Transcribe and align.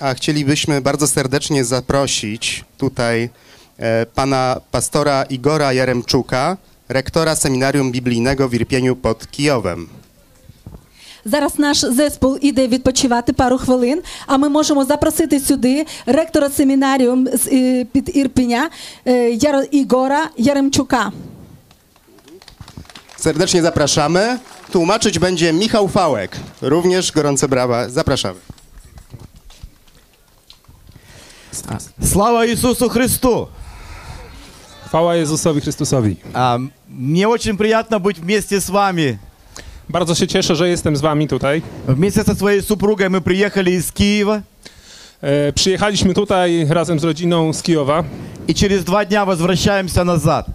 A 0.00 0.14
chcielibyśmy 0.14 0.80
bardzo 0.80 1.06
serdecznie 1.08 1.64
zaprosić 1.64 2.64
tutaj 2.78 3.30
e, 3.78 4.06
pana 4.06 4.60
pastora 4.70 5.22
Igora 5.22 5.72
Jaremczuka, 5.72 6.56
rektora 6.88 7.36
Seminarium 7.36 7.92
Biblijnego 7.92 8.48
w 8.48 8.54
Irpieniu 8.54 8.96
pod 8.96 9.26
Kijowem. 9.30 9.86
Зараз 11.26 11.58
наш 11.58 11.78
зеспол 11.80 12.38
іде 12.40 12.68
відпочивати 12.68 13.32
пару 13.32 13.58
хвилин, 13.58 14.02
а 14.26 14.36
ми 14.38 14.48
можемо 14.48 14.84
запросити 14.84 15.40
сюди 15.40 15.86
ректора 16.06 16.50
семінарію 16.50 17.26
з 17.34 17.46
е, 17.52 17.84
під 17.92 18.16
Ірпеня 18.16 18.70
е, 19.06 19.12
Яро- 19.30 19.68
Ігора 19.70 20.30
Яремчука. 20.38 21.12
Serdecznie 23.16 23.62
zapraszamy. 23.62 24.38
Tłumaczyć 24.72 25.18
będzie 25.18 25.52
Michał 25.52 25.88
Fałek. 25.88 26.36
Również 26.62 27.12
gorące 27.12 27.48
brawa. 27.48 27.88
Zapraszamy. 27.88 28.38
Слава 32.03 32.45
Иисусу 32.47 32.89
Христу! 32.89 33.47
Chwała 34.87 35.15
Jezusowi 35.15 35.61
Chrystusowi. 35.61 36.15
А, 36.33 36.59
Мне 36.89 37.27
очень 37.27 37.57
приятно 37.57 37.99
быть 37.99 38.19
вместе 38.19 38.59
с 38.61 38.69
вами. 38.69 39.17
Bardzo 39.89 40.15
się 40.15 40.27
cieszę, 40.27 40.55
że 40.55 40.69
jestem 40.69 40.95
z 40.97 41.01
wami 41.01 41.27
tutaj. 41.27 41.61
Вместе 41.87 42.23
со 42.23 42.35
своей 42.35 42.61
супругой 42.61 43.09
мы 43.09 43.21
приехали 43.21 43.71
из 43.71 43.91
Киева 43.91 44.41
E, 45.21 45.53
przyjechaliśmy 45.53 46.13
tutaj 46.13 46.65
razem 46.69 46.99
z 46.99 47.03
rodziną 47.03 47.53
z 47.53 47.61
Kijowa 47.63 48.03
и 48.47 48.53
через 48.55 48.83
два 48.83 49.05
дня 49.05 49.25
возвращаемся 49.25 50.03
назад. 50.03 50.45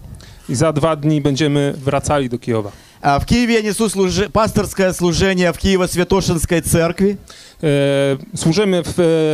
i 0.49 0.55
za 0.55 0.73
dwa 0.73 0.97
dni 0.97 1.21
będziemy 1.21 1.75
wracali 1.77 2.29
do 2.29 2.39
Kijowa. 2.39 2.71
А, 3.02 3.20
В 3.20 3.26
Киеве 3.26 3.54
я 3.54 3.62
несу 3.62 3.90
служи- 3.90 4.30
пасторское 4.30 4.94
служение 4.94 5.52
в 5.54 5.58
Киево-Святошинской 5.58 6.62
церкви, 6.62 7.18
E, 7.64 8.18
służymy 8.38 8.84
w, 8.84 8.94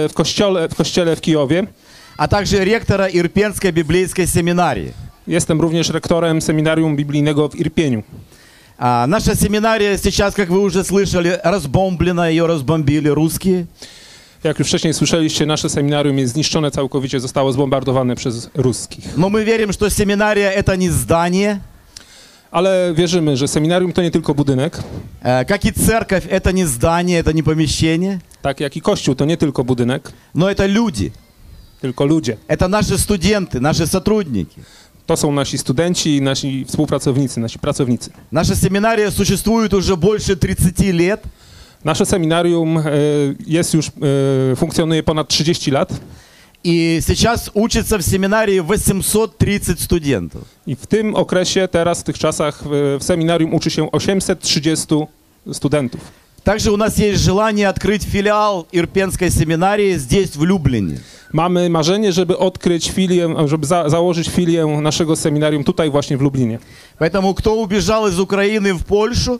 w, 0.10 0.14
kościele, 0.14 0.70
w 0.70 0.76
kościele 0.76 1.16
w 1.16 1.22
Kijowie. 1.22 1.68
а 2.18 2.28
также 2.28 2.66
ректора 2.66 3.08
Ирпенской 3.10 3.72
библейской 3.74 4.28
семинарии. 4.28 4.92
Jestem 5.28 5.62
również 5.62 5.90
rektorem 5.90 6.42
seminarium 6.42 6.96
biblijnego 6.96 7.50
w 7.50 7.56
Irpieniu. 7.56 8.04
А, 8.78 9.06
Наша 9.08 9.36
семинария 9.36 9.98
сейчас, 9.98 10.34
как 10.36 10.50
вы 10.50 10.60
уже 10.60 10.84
слышали, 10.84 11.40
разбомблена, 11.44 12.30
ее 12.30 12.48
разбомбили 12.48 13.10
русские. 13.10 13.66
Jak 14.44 14.60
już 14.60 14.68
wcześniej 14.68 14.94
słyszeliście, 14.94 15.46
nasze 15.46 15.70
seminarium 15.70 16.18
jest 16.20 16.34
zniszczone 16.34 16.72
całkowicie, 16.72 17.20
zostało 17.20 17.52
zbombardowane 17.54 18.16
przez 18.16 18.50
ruskich. 18.56 19.18
Но 19.18 19.30
мы 19.30 19.44
верим, 19.46 19.74
что 19.74 19.90
семинария 19.90 20.52
это 20.62 20.78
не 20.78 20.90
здание, 20.92 21.60
Ale 22.55 22.93
wierzymy, 22.95 23.37
że 23.37 23.49
seminarium 23.49 23.93
to 23.93 24.03
nie 24.03 24.11
tylko 24.11 24.35
budynek, 24.35 24.83
э, 25.23 25.45
как 25.45 25.65
и 25.65 25.73
церковь 25.73 26.27
это 26.27 26.53
не 26.53 26.67
здание, 26.67 27.23
это 27.23 27.35
не 27.35 27.43
помещение, 27.43 28.19
tak 28.43 28.61
jak 28.61 28.77
i 28.77 28.81
kościół 28.81 29.15
to 29.15 29.25
nie 29.25 29.37
tylko 29.37 29.65
budynek, 29.65 30.13
но 30.35 30.51
это 30.51 30.69
люди. 30.69 31.11
tylko 31.81 32.05
ludzie. 32.05 32.37
Это 32.49 32.69
наши 32.69 32.99
студенты, 32.99 33.61
наши 33.61 33.87
сотрудники. 33.87 34.61
To 35.07 35.17
są 35.17 35.33
nasi 35.33 35.59
studenci, 35.59 36.23
nasi 36.23 36.65
współpracownicy, 36.65 37.41
nasi 37.41 37.59
pracownicy. 37.59 38.11
Наша 38.33 38.57
семинария 38.57 39.11
существует 39.11 39.75
уже 39.75 39.97
больше 39.97 40.37
30 40.37 40.93
лет. 40.93 41.23
Nasze 41.85 42.07
seminarium 42.07 42.79
e, 42.79 42.83
jest 43.47 43.75
już, 43.75 43.89
e, 44.53 44.57
funkcjonuje 44.57 45.03
ponad 45.03 45.29
30 45.29 45.71
lat 45.71 46.01
И 46.66 47.00
сейчас 47.00 47.52
учится 47.54 48.00
в 48.00 48.02
семинарии 48.02 48.60
830 48.60 49.80
студентов. 49.80 50.42
i 50.68 50.76
w 50.76 50.88
tym 50.88 51.16
okresie, 51.16 51.68
teraz, 51.68 52.00
w 52.00 52.04
tych 52.04 52.18
czasach, 52.18 52.64
w, 52.64 52.98
w 53.00 53.04
seminarium 53.04 53.54
uczy 53.54 53.70
się 53.72 53.92
830 53.92 54.86
studentów. 55.54 56.02
Также 56.44 56.72
у 56.72 56.78
нас 56.78 56.98
есть 56.98 57.24
желание 57.24 57.70
открыть 57.70 58.04
филиал 58.04 58.66
Ирпенской 58.72 59.30
семинарии 59.30 59.98
здесь, 59.98 60.36
в 60.36 60.44
Люблине. 60.44 60.98
Mamy 61.34 61.70
marzenie, 61.70 62.12
żeby 62.12 62.38
odkryć 62.38 62.92
filię, 62.92 63.36
żeby 63.46 63.66
za, 63.66 63.90
założyć 63.90 64.30
filię 64.30 64.66
naszego 64.66 65.16
seminarium 65.16 65.64
tutaj 65.64 65.90
właśnie 65.90 66.18
w 66.18 66.22
Lublinie. 66.22 66.60
Поэтому 67.00 67.34
кто 67.36 67.62
убежал 67.62 68.08
из 68.08 68.20
Украины 68.20 68.74
в 68.74 68.84
Польшу, 68.84 69.40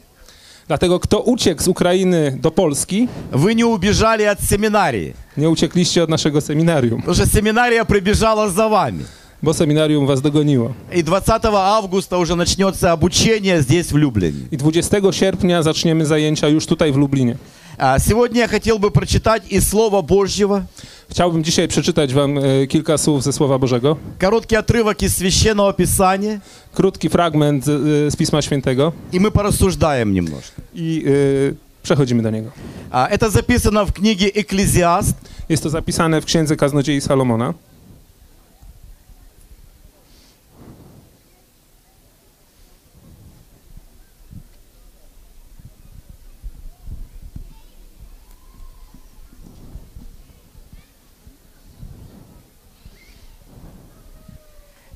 Dlatego 0.69 1.01
kto 1.01 1.21
uciekł 1.21 1.63
z 1.63 1.69
Ukrainy 1.69 2.39
do 2.43 2.51
Polski, 2.51 3.09
вы 3.33 3.55
не 3.55 3.65
убежали 3.67 4.25
от 4.25 4.41
семинарии. 4.41 5.15
nie 5.37 5.49
uciekliście 5.49 6.03
od 6.03 6.11
naszego 6.11 6.41
seminarium, 6.41 6.97
Потому 7.01 7.15
что 7.15 7.27
семинария 7.27 7.85
прибежала 7.85 8.49
за 8.49 8.69
вами. 8.69 9.05
bo 9.43 9.55
seminarium 9.55 10.07
was 10.07 10.21
dogoniło. 10.21 10.73
И 10.93 11.03
20 11.03 11.45
августа 11.55 12.19
уже 12.19 12.35
начнется 12.37 12.93
обучение 12.93 13.63
здесь, 13.63 13.93
в 13.93 13.97
Люблине. 13.97 14.39
I 14.53 14.57
20 14.57 15.13
sierpnia 15.13 15.63
zaczniemy 15.63 16.07
zajęcia 16.07 16.49
już 16.49 16.67
tutaj 16.67 16.93
w 16.93 16.97
Lublinie. 16.97 17.37
А, 17.79 17.99
Сегодня 17.99 18.41
я 18.41 18.49
хотел 18.49 18.79
бы 18.79 18.91
прочитать 18.91 19.43
из 19.53 19.69
Слова 19.69 20.03
Божьего 20.03 20.63
Chciałbym 21.11 21.45
dzisiaj 21.45 21.69
przeczytać 21.69 22.15
wam 22.15 22.39
e, 22.39 22.67
kilka 22.67 22.99
słów 22.99 23.23
ze 23.23 23.33
Słowa 23.33 23.59
Bożego. 23.59 23.97
короткий 24.19 24.59
отрывок 24.59 25.03
из 25.03 25.17
Священного 25.17 25.73
Писания, 25.73 26.41
Krótki 26.75 27.09
fragment 27.09 27.65
z, 27.65 27.69
e, 27.69 28.11
z 28.11 28.17
Pisma 28.17 28.43
Świętego 28.43 28.93
и 29.13 29.19
мы 29.21 29.31
порассуждаем 29.31 30.13
немножко. 30.15 30.61
i 30.75 31.05
e, 31.07 31.55
przechodzimy 31.83 32.23
do 32.23 32.31
niego. 32.31 32.51
А, 32.91 33.09
Это 33.09 33.31
записано 33.31 33.85
в 33.87 33.93
книге 33.93 34.29
«Экклезиаст», 34.35 35.15
Jest 35.49 35.63
to 35.63 35.71
zapisane 35.71 36.21
w 36.21 36.25
Księdze 36.25 36.57
Kaznodziei 36.57 37.01
Salomona. 37.01 37.55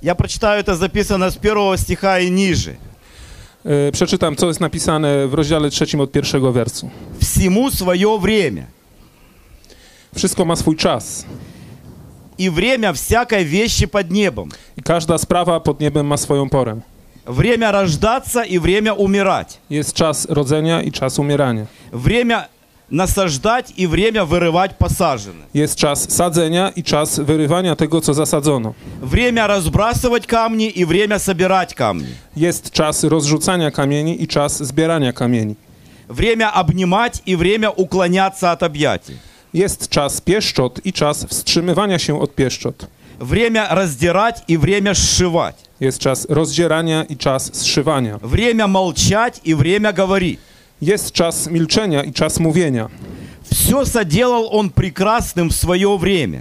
Я 0.09 0.15
прочитаю, 0.15 0.61
это 0.61 0.75
записано 0.77 1.31
с 1.31 1.37
первого 1.37 1.77
стиха 1.79 2.19
и 2.21 2.31
ниже. 2.31 2.77
E, 3.65 3.93
Przeczytam, 3.93 4.37
co 4.37 4.47
jest 4.49 4.61
napisane 4.61 5.27
w 5.29 5.35
rozdziale 5.35 5.71
trzecim 5.71 6.01
od 6.01 6.13
pierwszego 6.13 6.53
wersu. 6.53 6.91
«Всему 7.21 7.71
свое 7.71 8.19
время, 8.19 8.63
Wszystko 10.15 10.45
ma 10.45 10.57
swój 10.57 10.77
czas 10.77 11.25
и 12.39 12.51
время 12.51 12.93
всякой 12.93 13.45
вещи 13.45 13.87
под 13.87 14.11
небом, 14.11 14.49
i 14.77 14.83
każda 14.83 15.19
sprawa 15.19 15.61
pod 15.61 15.81
niebem 15.81 16.07
ma 16.07 16.17
swoją 16.17 16.49
porę. 16.49 16.81
время 17.27 17.73
рождаться 17.73 18.43
и 18.43 18.59
время 18.59 18.93
умирать, 18.95 19.59
Jest 19.71 19.93
czas 19.95 20.27
rodzenia 20.31 20.83
i 20.83 20.93
czas 20.93 21.19
umierania. 21.19 21.67
время 21.93 22.49
насаждать 22.92 23.74
и 23.78 23.88
время 23.88 24.26
вырывать 24.26 24.78
посаженное, 24.78 25.48
Jest 25.54 25.76
czas 25.76 26.12
sadzenia 26.12 26.70
i 26.76 26.84
czas 26.84 27.20
wyrywania 27.20 27.76
tego, 27.76 28.02
co 28.02 28.14
zasadzono. 28.14 28.74
время 29.02 29.48
разбрасывать 29.48 30.28
камни 30.28 30.70
и 30.70 30.86
время 30.86 31.20
собирать 31.20 31.74
камни, 31.76 32.08
Jest 32.36 32.72
czas 32.72 33.04
rozrzucania 33.04 33.72
kamieni 33.72 34.24
i 34.24 34.28
czas 34.28 34.64
zbierania 34.64 35.14
kamieni. 35.14 35.56
время 36.10 36.54
обнимать 36.54 37.22
и 37.26 37.36
время 37.36 37.70
уклоняться 37.72 38.52
от 38.52 38.64
объятий, 38.64 39.16
Jest 39.54 39.90
czas 39.90 40.22
pieszczot 40.22 40.80
i 40.86 40.94
czas 40.94 41.26
wstrzymywania 41.26 42.00
się 42.00 42.22
od 42.22 42.36
pieszczot. 42.36 42.88
время 43.20 43.68
раздирать 43.76 44.44
и 44.48 44.58
время 44.58 44.94
сшивать, 44.94 45.56
Jest 45.80 46.00
czas 46.00 46.26
rozdzierania 46.30 47.04
i 47.04 47.18
czas 47.18 47.52
zszywania. 47.54 48.18
время 48.22 48.68
молчать 48.68 49.42
и 49.46 49.56
время 49.56 49.92
говорить. 49.94 50.40
Jest 50.83 51.13
czas 51.13 51.47
milczenia 51.51 52.03
i 52.03 52.13
czas 52.13 52.41
mówienia. 52.41 52.89
Все 53.53 53.87
соделал 53.87 54.49
он 54.51 54.71
прекрасным 54.71 55.51
в 55.51 55.55
свое 55.57 55.99
время 55.99 56.41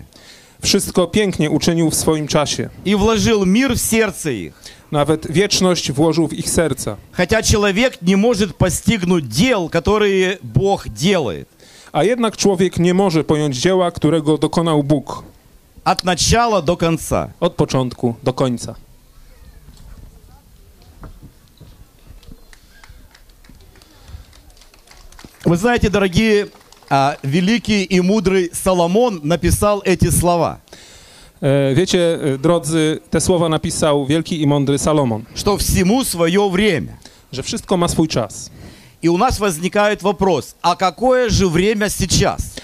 Wszystko 0.61 1.07
pięknie 1.07 1.49
uczynił 1.49 1.89
w 1.89 1.95
swoim 1.95 2.27
czasie. 2.27 2.69
и 2.85 2.95
вложил 2.95 3.45
мир 3.45 3.75
в 3.75 3.79
сердце 3.81 4.33
их. 4.33 4.53
Nawet 4.91 5.31
wieczność 5.31 5.91
włożył 5.91 6.27
w 6.27 6.33
ich 6.33 6.49
serca. 6.49 6.95
Хотя 7.11 7.41
человек 7.43 8.01
не 8.01 8.15
может 8.17 8.55
постигнуть 8.55 9.27
дел, 9.27 9.69
которые 9.69 10.37
Бог 10.43 10.87
делает. 10.89 11.47
A 11.91 12.03
jednak 12.03 12.37
człowiek 12.37 12.79
nie 12.79 12.93
może 12.93 13.23
pojąć 13.23 13.57
dzieła, 13.57 13.91
którego 13.91 14.37
dokonał 14.37 14.83
Bóg 14.83 15.23
От 15.85 16.03
начала 16.03 16.61
до 16.61 16.77
конца. 16.77 17.29
od 17.39 17.53
początku 17.53 18.15
do 18.23 18.33
końca. 18.33 18.75
Вы 25.44 25.56
знаете, 25.56 25.88
дорогие, 25.88 26.48
а, 26.90 27.16
великий 27.22 27.84
и 27.84 28.00
мудрый 28.00 28.50
Соломон 28.52 29.20
написал 29.22 29.82
эти 29.84 30.10
слова, 30.10 30.60
E, 31.40 31.74
Wiecie, 31.74 32.18
e, 32.34 32.38
drodzy, 32.38 32.98
te 33.10 33.20
słowa 33.20 33.48
napisał 33.48 34.06
wielki 34.06 34.42
i 34.42 34.46
mądry 34.46 34.78
Salomon, 34.78 35.22
что 35.34 35.56
всему 35.56 36.04
свое 36.04 36.50
время. 36.50 36.96
że 37.32 37.42
wszystko 37.42 37.76
ma 37.76 37.88
swój 37.88 38.08
czas. 38.08 38.50
И 39.02 39.08
у 39.08 39.18
нас 39.18 39.38
возникает 39.38 40.02
вопрос, 40.02 40.56
а 40.62 40.74
какое 40.74 41.28
же 41.30 41.46
время 41.48 41.88
сейчас? 41.90 42.56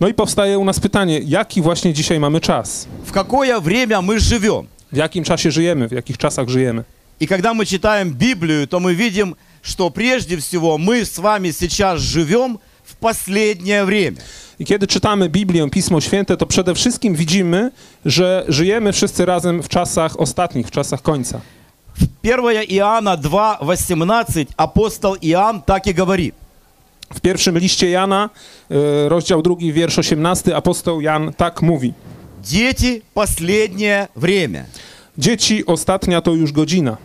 No 0.00 0.08
i 0.08 0.14
powstaje 0.14 0.58
u 0.58 0.64
nas 0.64 0.80
pytanie, 0.80 1.20
jaki 1.24 1.62
właśnie 1.62 1.92
dzisiaj 1.92 2.20
mamy 2.20 2.40
czas? 2.40 2.86
В 3.04 3.12
какое 3.12 3.60
время 3.60 4.00
мы 4.02 4.18
живем? 4.18 4.66
W 4.92 4.96
jakim 4.96 5.24
czasie 5.24 5.50
żyjemy? 5.50 5.88
W 5.88 5.92
jakich 5.92 6.18
czasach 6.18 6.48
żyjemy? 6.48 6.84
И 7.20 7.26
когда 7.26 7.54
мы 7.54 7.64
читаем 7.66 8.10
Библию, 8.12 8.66
то 8.66 8.80
мы 8.80 8.94
видим, 8.94 9.36
что 9.65 9.89
прежде 9.89 10.37
всего 10.37 10.77
мы 10.77 11.05
с 11.05 11.17
вами 11.17 11.51
сейчас 11.51 12.01
живем 12.01 12.59
в 12.83 12.95
последнее 12.95 13.85
время. 13.85 14.17
I 14.59 14.65
kiedy 14.65 14.87
czytamy 14.87 15.29
Biblię, 15.29 15.69
Pismo 15.69 16.01
Święte, 16.01 16.37
to 16.37 16.45
przede 16.45 16.75
wszystkim 16.75 17.15
widzimy, 17.15 17.71
że 18.05 18.45
żyjemy 18.47 18.93
wszyscy 18.93 19.25
razem 19.25 19.63
w 19.63 19.69
czasach 19.69 20.19
ostatnich, 20.19 20.67
w 20.67 20.71
czasach 20.71 21.01
końca. 21.01 21.41
В 21.93 22.05
1 22.23 22.63
Иоанна 22.69 23.17
2.18 23.17 24.45
апостол 24.57 25.17
Иоанн 25.21 25.61
так 25.61 25.87
и 25.87 25.93
говорит. 25.93 26.35
W 27.13 27.19
pierwszym 27.19 27.57
liście 27.57 27.89
Jana, 27.89 28.29
e, 28.71 29.09
rozdział 29.09 29.41
drugi, 29.41 29.73
wiersz 29.73 29.99
18, 29.99 30.55
apostoł 30.55 31.01
Jan 31.01 31.33
tak 31.33 31.61
mówi. 31.61 31.93
Дети, 32.43 33.01
последнее 33.13 34.07
время. 34.15 34.65
Dzieci, 35.17 35.65
ostatnia 35.65 36.21
to 36.21 36.33
już 36.33 36.51
godzina. 36.51 36.97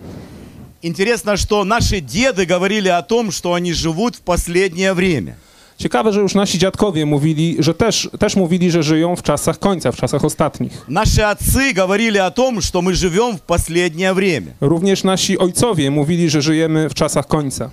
Интересно, 0.83 1.37
что 1.37 1.65
наши 1.65 2.01
деды 2.01 2.47
говорили 2.47 2.89
о 2.89 3.03
том, 3.03 3.31
что 3.33 3.55
они 3.55 3.73
живут 3.73 4.17
в 4.17 4.21
последнее 4.21 4.95
время. 4.95 5.37
Ciekawe, 5.79 6.13
że 6.13 6.21
już 6.21 6.35
nasi 6.35 6.59
dziadkowie 6.59 7.07
mówili, 7.07 7.57
że 7.59 7.75
też, 7.75 8.09
też 8.19 8.37
mówili, 8.37 8.71
że 8.71 8.83
żyją 8.83 9.17
w 9.17 9.23
czasach 9.23 9.59
końca, 9.59 9.93
w 9.93 9.97
czasach 9.97 10.25
ostatnich. 10.25 10.85
Наши 10.89 11.23
отцы 11.23 11.73
говорили 11.75 12.19
о 12.19 12.31
том, 12.31 12.61
что 12.63 12.83
мы 12.83 12.95
живем 12.95 13.37
в 13.37 13.41
последнее 13.41 14.15
время. 14.15 14.53
Również 14.61 15.05
nasi 15.05 15.39
ojcowie 15.39 15.91
mówili, 15.91 16.31
że 16.31 16.43
żyjemy 16.43 16.89
w 16.89 16.95
czasach 16.95 17.27
końca. 17.27 17.71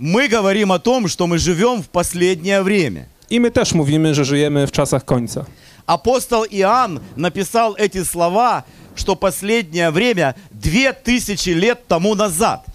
Мы 0.00 0.28
говорим 0.28 0.70
о 0.70 0.78
том, 0.78 1.08
что 1.08 1.26
мы 1.26 1.38
живем 1.38 1.82
в 1.82 1.88
последнее 1.88 2.62
время. 2.62 3.06
I 3.30 3.40
my 3.40 3.50
też 3.50 3.74
mówimy, 3.74 4.14
że 4.14 4.24
żyjemy 4.24 4.66
w 4.66 4.72
czasach 4.72 5.04
końca. 5.04 5.44
Апостол 5.85 6.45
Иоанн 6.49 7.01
написал 7.15 7.75
эти 7.75 8.03
слова, 8.03 8.65
что 8.95 9.15
последнее 9.15 9.89
время 9.91 10.35
две 10.51 10.93
тысячи 10.93 11.49
лет 11.49 11.87
тому 11.87 12.15
назад. 12.15 12.65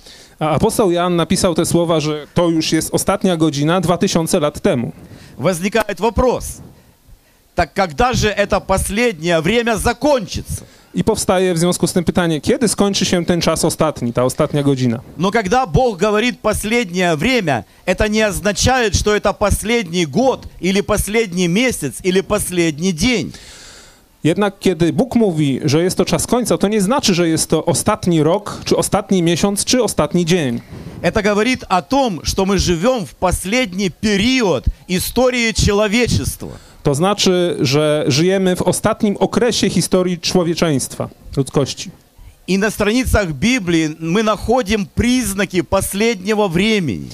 A 0.40 0.54
apostoł 0.54 0.90
Jan 0.90 1.16
napisał 1.16 1.54
te 1.54 1.66
słowa, 1.66 2.00
że 2.00 2.26
to 2.34 2.48
już 2.48 2.72
jest 2.72 2.94
ostatnia 2.94 3.36
godzina 3.36 3.80
2000 3.80 4.40
lat 4.40 4.60
temu. 4.60 4.92
Возникает 5.38 6.00
вопрос, 6.00 6.44
так 7.58 7.74
когда 7.74 8.12
же 8.12 8.28
это 8.28 8.60
последнее 8.60 9.40
время 9.40 9.76
закончится? 9.76 10.64
I 10.94 11.02
powstaje 11.04 11.54
w 11.54 11.58
związku 11.58 11.86
z 11.86 11.92
tym 11.92 12.04
pytanie, 12.04 12.40
kiedy 12.40 12.68
skończy 12.68 13.04
się 13.04 13.24
ten 13.24 13.40
czas 13.40 13.64
ostatni, 13.64 14.12
ta 14.12 14.24
ostatnia 14.24 14.62
godzina? 14.62 15.00
Но 15.16 15.30
когда 15.30 15.66
Бог 15.66 15.98
говорит 15.98 16.38
последнее 16.38 17.16
время, 17.16 17.64
это 17.86 18.08
не 18.08 18.22
означает, 18.28 18.94
что 18.94 19.16
это 19.16 19.32
последний 19.32 20.06
год 20.06 20.46
или 20.60 20.82
последний 20.82 21.48
месяц 21.48 21.94
или 22.04 22.20
последний 22.20 22.92
день. 22.92 23.32
Jednak 24.24 24.58
kiedy 24.60 24.92
Bóg 24.92 25.16
mówi, 25.16 25.60
że 25.64 25.82
jest 25.82 25.96
to 25.96 26.04
czas 26.04 26.26
końca, 26.26 26.58
to 26.58 26.68
nie 26.68 26.80
znaczy, 26.80 27.14
że 27.14 27.28
jest 27.28 27.50
to 27.50 27.64
ostatni 27.64 28.22
rok, 28.22 28.60
czy 28.64 28.76
ostatni 28.76 29.22
miesiąc, 29.22 29.64
czy 29.64 29.82
ostatni 29.82 30.24
dzień. 30.24 30.60
Это 31.02 31.22
говорит 31.22 31.64
о 31.68 31.82
том, 31.82 32.20
что 32.24 32.44
мы 32.44 32.58
живем 32.58 33.06
в 33.06 33.14
последний 33.14 33.90
период 33.90 34.64
истории 34.88 35.52
человечества. 35.52 36.50
To 36.83 36.95
znaczy, 36.95 37.57
że 37.61 38.05
żyjemy 38.07 38.55
w 38.55 38.61
ostatnim 38.61 39.17
okresie 39.17 39.69
historii 39.69 40.19
człowieczeństwa, 40.19 41.09
ludzkości. 41.37 41.91
И 42.47 42.57
на 42.57 42.69
страницах 42.69 43.31
Библии 43.31 43.95
мы 43.99 44.21
находим 44.21 44.85
признаки 44.85 45.61
последнего 45.61 46.47
времени. 46.49 47.09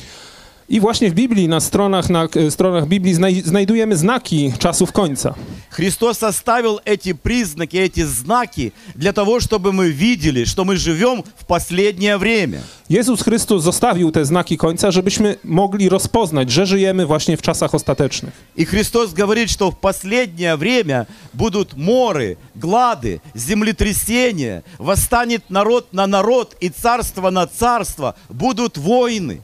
I 0.68 0.80
właśnie 0.80 1.10
w 1.10 1.14
Biblii, 1.14 1.48
na 1.48 1.60
stronach, 1.60 2.10
na 2.10 2.28
e, 2.36 2.50
stronach 2.50 2.86
Biblii 2.86 3.14
znaj 3.14 3.42
znajdujemy 3.44 3.96
znaki 3.96 4.52
czasów 4.58 4.92
końca. 4.92 5.34
Христос 5.70 6.22
оставил 6.22 6.80
эти 6.84 7.12
признаки, 7.14 7.76
эти 7.76 8.04
знаки 8.04 8.72
для 8.94 9.12
того, 9.12 9.40
чтобы 9.40 9.72
мы 9.72 9.90
видели, 9.90 10.44
что 10.44 10.64
мы 10.64 10.76
живем 10.76 11.24
в 11.36 11.44
последнее 11.46 12.16
время. 12.16 12.60
Jezus 12.88 13.22
Chrystus 13.22 13.62
zostawił 13.62 14.10
te 14.10 14.24
znaki 14.24 14.56
końca, 14.56 14.90
żebyśmy 14.90 15.36
mogli 15.44 15.88
rozpoznać, 15.88 16.52
że 16.52 16.66
żyjemy 16.66 17.06
właśnie 17.06 17.36
w 17.36 17.42
czasach 17.42 17.74
ostatecznych. 17.74 18.32
И 18.56 18.64
Христос 18.64 19.12
говорит, 19.12 19.50
что 19.50 19.70
в 19.70 19.76
последнее 19.76 20.56
время 20.56 21.06
будут 21.32 21.76
моры, 21.76 22.36
глады, 22.54 23.20
землетрясения, 23.34 24.62
восстанет 24.78 25.50
народ 25.50 25.92
на 25.92 26.06
народ 26.06 26.56
и 26.60 26.68
царство 26.68 27.30
на 27.30 27.46
царство, 27.46 28.14
будут 28.30 28.78
войны. 28.78 29.40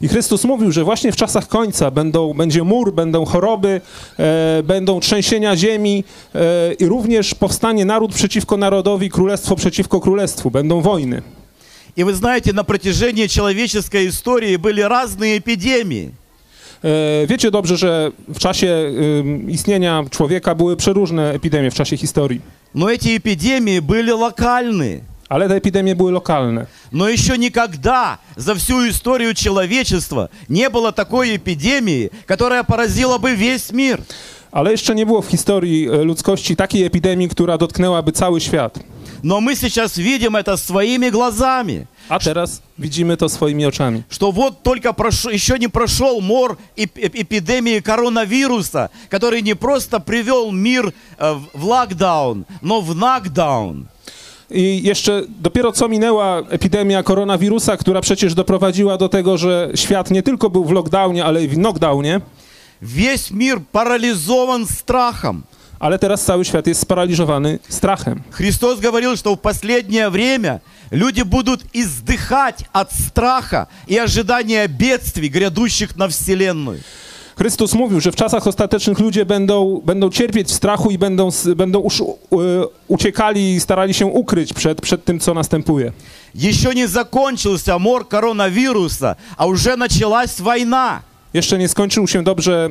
I 0.00 0.08
Chrystus 0.08 0.44
mówił, 0.44 0.72
że 0.72 0.84
właśnie 0.84 1.12
w 1.12 1.16
czasach 1.16 1.48
końca 1.48 1.90
będą, 1.90 2.34
będzie 2.34 2.62
mur, 2.62 2.92
będą 2.92 3.24
choroby, 3.24 3.80
e, 4.18 4.62
będą 4.62 5.00
trzęsienia 5.00 5.56
ziemi 5.56 6.04
e, 6.34 6.72
i 6.72 6.86
również 6.86 7.34
powstanie 7.34 7.84
naród 7.84 8.14
przeciwko 8.14 8.56
narodowi, 8.56 9.10
królestwo 9.10 9.56
przeciwko 9.56 10.00
królestwu, 10.00 10.50
będą 10.50 10.80
wojny. 10.80 11.22
И 11.96 12.02
вы 12.02 12.12
знаете, 12.14 12.52
на 12.52 12.64
протяжении 12.64 13.28
человеческой 13.28 14.08
истории 14.08 14.56
были 14.56 14.80
разные 14.80 15.38
эпидемии. 15.38 16.10
E, 16.84 17.26
wiecie 17.26 17.50
dobrze, 17.50 17.76
że 17.76 18.12
w 18.28 18.38
czasie 18.38 18.66
e, 18.66 18.92
istnienia 19.50 20.04
człowieka 20.10 20.54
były 20.54 20.76
przeróżne 20.76 21.32
epidemie 21.32 21.70
w 21.70 21.74
czasie 21.74 21.96
historii, 21.96 22.40
Но 22.74 22.90
эти 22.90 23.16
эпидемии 23.16 23.78
были 23.78 24.10
локальные. 24.10 25.04
Ale 25.29 25.47
te 25.47 25.55
epidemie 25.55 25.95
były 25.95 26.11
lokalne. 26.11 26.65
Но 26.91 27.09
еще 27.09 27.37
никогда 27.37 28.17
за 28.37 28.55
всю 28.55 28.89
историю 28.89 29.33
человечества 29.33 30.29
не 30.49 30.69
было 30.69 30.91
такой 30.91 31.35
эпидемии, 31.37 32.09
которая 32.25 32.63
поразила 32.63 33.17
бы 33.17 33.35
весь 33.35 33.71
мир. 33.71 34.01
Ale 34.51 34.71
jeszcze 34.71 34.95
nie 34.95 35.05
było 35.05 35.21
w 35.21 35.27
historii 35.27 35.89
e, 35.89 36.03
ludzkości 36.03 36.55
takiej 36.55 36.83
epidemii, 36.85 37.29
która 37.29 37.57
dotknęłaby 37.57 38.11
cały 38.11 38.41
świat. 38.41 38.79
Но 39.23 39.41
мы 39.41 39.55
сейчас 39.55 39.97
видим 39.97 40.35
это 40.35 40.57
своими 40.57 41.09
глазами, 41.11 41.85
A 42.09 42.19
teraz 42.19 42.61
widzimy 42.79 43.17
to 43.17 43.29
swoimi 43.29 43.65
oczami. 43.65 44.03
что 44.09 44.31
вот 44.31 44.63
только 44.63 44.93
прошел, 44.93 45.31
еще 45.31 45.59
не 45.59 45.67
прошел 45.69 46.21
мор 46.21 46.57
эп- 46.77 46.95
эп- 46.95 47.15
эпидемии 47.21 47.79
коронавируса, 47.81 48.89
который 49.09 49.41
не 49.43 49.55
просто 49.55 49.99
привел 49.99 50.51
мир 50.51 50.93
э, 51.19 51.33
в- 51.33 51.59
в 51.59 51.65
локдаун, 51.65 52.45
но 52.61 52.81
в 52.81 52.95
нокдаун. 52.95 53.87
I 54.50 54.80
jeszcze 54.84 55.22
dopiero 55.40 55.72
co 55.72 55.88
minęła 55.88 56.38
epidemia 56.50 57.02
koronawirusa, 57.02 57.76
która 57.76 58.00
przecież 58.00 58.34
doprowadziła 58.34 58.96
do 58.98 59.08
tego, 59.08 59.38
że 59.38 59.70
świat 59.74 60.10
nie 60.10 60.22
tylko 60.22 60.50
był 60.50 60.64
w 60.64 60.70
lockdownie, 60.72 61.24
ale 61.24 61.44
i 61.44 61.48
w 61.48 61.54
knockdownie, 61.54 62.20
Весь 62.82 63.30
мир 63.30 63.60
парализован 63.72 64.66
страхом. 64.66 65.42
ale 65.80 65.98
teraz 65.98 66.24
cały 66.24 66.44
świat 66.44 66.66
jest 66.66 66.80
sparaliżowany 66.80 67.58
strachem. 67.68 68.22
Христос 68.30 68.80
говорил, 68.80 69.16
что 69.16 69.34
в 69.34 69.40
последнее 69.40 70.10
время 70.10 70.60
люди 70.90 71.22
будут 71.22 71.60
издыхать 71.74 72.64
от 72.72 72.92
страха 72.92 73.66
и 73.88 73.96
ожидания 73.98 74.68
бедствий, 74.68 75.28
грядущих 75.28 75.96
на 75.96 76.08
Вселенную. 76.08 76.80
Chrystus 77.38 77.74
mówił, 77.74 78.00
że 78.00 78.12
w 78.12 78.16
czasach 78.16 78.46
ostatecznych 78.46 78.98
ludzie 78.98 79.26
będą, 79.26 79.82
będą 79.84 80.10
cierpieć 80.10 80.48
w 80.48 80.52
strachu 80.54 80.90
i 80.90 80.98
będą, 80.98 81.28
s- 81.28 81.48
będą 81.56 81.78
usz, 81.78 82.00
u, 82.00 82.16
uciekali 82.88 83.54
i 83.54 83.60
starali 83.60 83.94
się 83.94 84.06
ukryć 84.06 84.52
przed, 84.52 84.80
przed 84.80 85.04
tym, 85.04 85.20
co 85.20 85.34
następuje. 85.34 85.92
Еще 86.34 86.74
не 86.74 86.88
закончился 86.88 87.78
мор 87.78 88.08
коронавируса, 88.08 89.16
а 89.36 89.46
уже 89.46 89.76
началась 89.76 90.40
война. 90.40 91.02
Jeszcze 91.34 91.58
nie 91.58 91.68
skończył 91.68 92.06
się 92.06 92.22
dobrze 92.24 92.68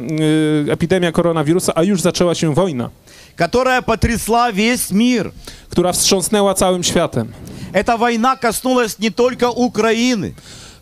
y, 0.68 0.72
epidemia 0.72 1.12
koronawirusa, 1.12 1.72
a 1.76 1.84
już 1.84 2.02
zaczęła 2.02 2.36
się 2.36 2.54
wojna, 2.54 2.90
которая 3.36 3.82
потрясла 3.82 4.52
весь 4.52 4.92
мир. 4.92 5.32
która 5.70 5.92
wstrząsnęła 5.94 6.54
całym 6.54 6.84
światem. 6.84 7.28
Эта 7.74 7.98
война 7.98 8.36
коснулась 8.36 9.00
не 9.00 9.12
только 9.12 9.50
Украины, 9.50 10.32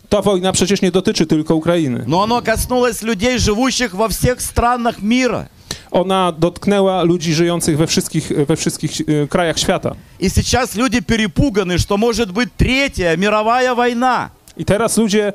Ta 0.08 0.22
wojna 0.22 0.52
przecież 0.52 0.82
nie 0.82 0.90
dotyczy 0.90 1.26
tylko 1.26 1.54
Ukrainy. 1.56 2.04
но 2.06 2.22
она 2.22 2.40
коснулась 2.42 3.02
людей, 3.02 3.38
живущих 3.38 3.94
во 3.94 4.08
всех 4.08 4.42
странах 4.42 5.02
мира. 5.02 5.46
Ona 5.90 6.32
dotknęła 6.32 7.02
ludzi 7.02 7.34
żyjących 7.34 7.78
we 7.78 7.86
wszystkich, 7.86 8.32
we 8.48 8.56
wszystkich 8.56 8.90
e, 9.00 9.26
krajach 9.28 9.58
świata. 9.58 9.94
И 10.20 10.28
сейчас 10.30 10.74
люди 10.74 11.00
перепуганы, 11.00 11.78
что 11.78 11.96
может 11.96 12.32
быть 12.32 12.48
третья 12.56 13.16
мировая 13.16 13.74
война. 13.74 14.30
I 14.56 14.64
teraz 14.64 14.96
ludzie 14.98 15.32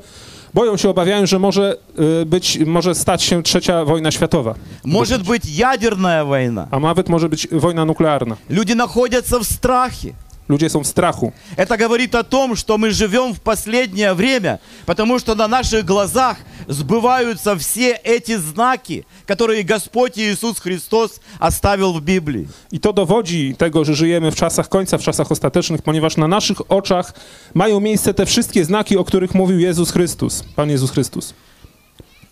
boją 0.54 0.76
się, 0.76 0.88
obawiają, 0.90 1.26
że 1.26 1.38
może 1.38 1.76
e, 2.22 2.26
być, 2.26 2.58
może 2.66 2.94
stać 2.94 3.22
się 3.22 3.42
trzecia 3.42 3.84
wojna 3.84 4.10
światowa, 4.10 4.54
Может 4.84 5.22
быть 5.22 5.44
ядерная 5.58 6.24
война. 6.24 6.68
a 6.70 6.78
nawet 6.80 7.08
może 7.08 7.28
być 7.28 7.48
wojna 7.52 7.84
nuklearna. 7.84 8.36
Люди 8.50 8.74
находятся 8.74 9.38
в 9.38 9.44
страхе. 9.44 10.12
Ludzie 10.47 10.69
są 10.69 10.83
w 10.83 10.87
strachu. 10.87 11.31
Это 11.57 11.77
говорит 11.77 12.15
о 12.15 12.23
том, 12.23 12.55
что 12.55 12.77
мы 12.77 12.91
живем 12.91 13.33
в 13.33 13.39
последнее 13.39 14.13
время, 14.13 14.59
потому 14.85 15.19
что 15.19 15.35
на 15.35 15.47
наших 15.47 15.85
глазах 15.85 16.37
сбываются 16.67 17.55
все 17.57 17.91
эти 18.03 18.35
знаки, 18.35 19.05
которые 19.25 19.63
Господь 19.63 20.17
Иисус 20.17 20.59
Христос 20.59 21.21
оставил 21.39 21.93
в 21.93 22.01
Библии. 22.01 22.47
I 22.71 22.79
to 22.79 22.93
dowodzi 22.93 23.55
tego, 23.57 23.85
że 23.85 23.95
żyjemy 23.95 24.31
w 24.31 24.35
czasach 24.35 24.69
końca, 24.69 24.97
w 24.97 25.01
czasach 25.01 25.31
ostatecznych, 25.31 25.81
ponieważ 25.81 26.17
na 26.17 26.27
naszych 26.27 26.71
oczach 26.71 27.13
mają 27.53 27.79
miejsce 27.79 28.13
te 28.13 28.25
wszystkie 28.25 28.65
znaki, 28.65 28.97
o 28.97 29.03
których 29.03 29.33
mówił 29.33 29.59
Jezus 29.59 29.91
Chrystus, 29.91 30.43
Pan 30.55 30.69
Jezus 30.69 30.91
Chrystus. 30.91 31.33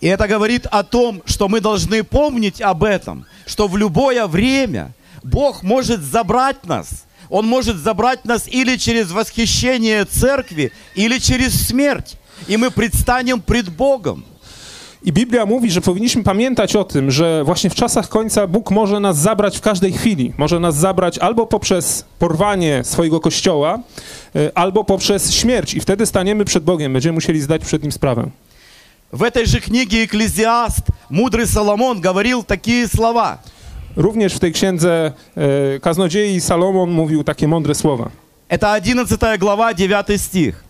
И 0.02 0.08
это 0.08 0.28
говорит 0.28 0.66
о 0.72 0.84
том, 0.84 1.22
что 1.26 1.48
мы 1.48 1.62
должны 1.62 2.04
помнить 2.04 2.62
об 2.62 2.84
этом, 2.84 3.26
что 3.46 3.68
в 3.68 3.78
любое 3.78 4.26
время 4.28 4.94
Бог 5.24 5.64
может 5.64 6.02
забрать 6.02 6.66
нас. 6.66 7.06
Он 7.31 7.47
может 7.47 7.77
забрать 7.77 8.25
нас 8.25 8.49
или 8.49 8.77
через 8.77 9.11
восхищение 9.11 10.05
церкви, 10.05 10.73
или 10.95 11.19
через 11.19 11.67
смерть. 11.67 12.17
И 12.49 12.57
мы 12.57 12.71
предстанем 12.71 13.41
пред 13.41 13.69
Богом. 13.69 14.25
I 15.07 15.13
Biblia 15.13 15.47
mówi, 15.47 15.71
że 15.71 15.81
powinniśmy 15.81 16.23
pamiętać 16.23 16.77
o 16.77 16.85
tym, 16.85 17.11
że 17.11 17.45
właśnie 17.45 17.71
w 17.71 17.75
czasach 17.75 18.09
końca 18.09 18.47
Bóg 18.47 18.71
może 18.71 19.01
nas 19.01 19.19
zabrać 19.19 19.59
w 19.59 19.61
każdej 19.61 19.93
chwili. 19.93 20.33
Może 20.39 20.61
nas 20.61 20.77
zabrać 20.77 21.19
albo 21.19 21.47
poprzez 21.47 22.05
porwanie 22.19 22.85
swojego 22.85 23.21
kościoła, 23.21 23.79
y, 24.37 24.55
albo 24.55 24.85
poprzez 24.85 25.33
śmierć. 25.33 25.75
I 25.75 25.81
wtedy 25.81 26.07
staniemy 26.07 26.45
przed 26.45 26.65
Bogiem, 26.65 26.93
będziemy 26.93 27.13
musieli 27.13 27.41
zdać 27.41 27.65
przed 27.65 27.83
Nim 27.83 27.93
sprawę. 27.93 28.31
В 29.13 29.23
этой 29.23 29.47
же 29.47 29.61
книге 29.61 30.05
«Экклезиаст» 30.05 30.83
мудрый 31.11 31.47
Соломон 31.47 32.01
говорил 32.01 32.43
такие 32.43 32.89
слова. 32.89 33.39
Również 33.96 34.34
w 34.34 34.40
tej 34.40 34.54
księdze 34.54 35.12
y, 35.76 35.80
kaznodziei 35.80 36.42
Salomon 36.42 36.92
mówił 36.92 37.24
takie 37.24 37.48
mądre 37.48 37.76
słowa. 37.76 38.10
Это 38.50 38.76
11 38.76 39.38
глава, 39.38 39.74
9 39.74 40.22
стих. 40.22 40.64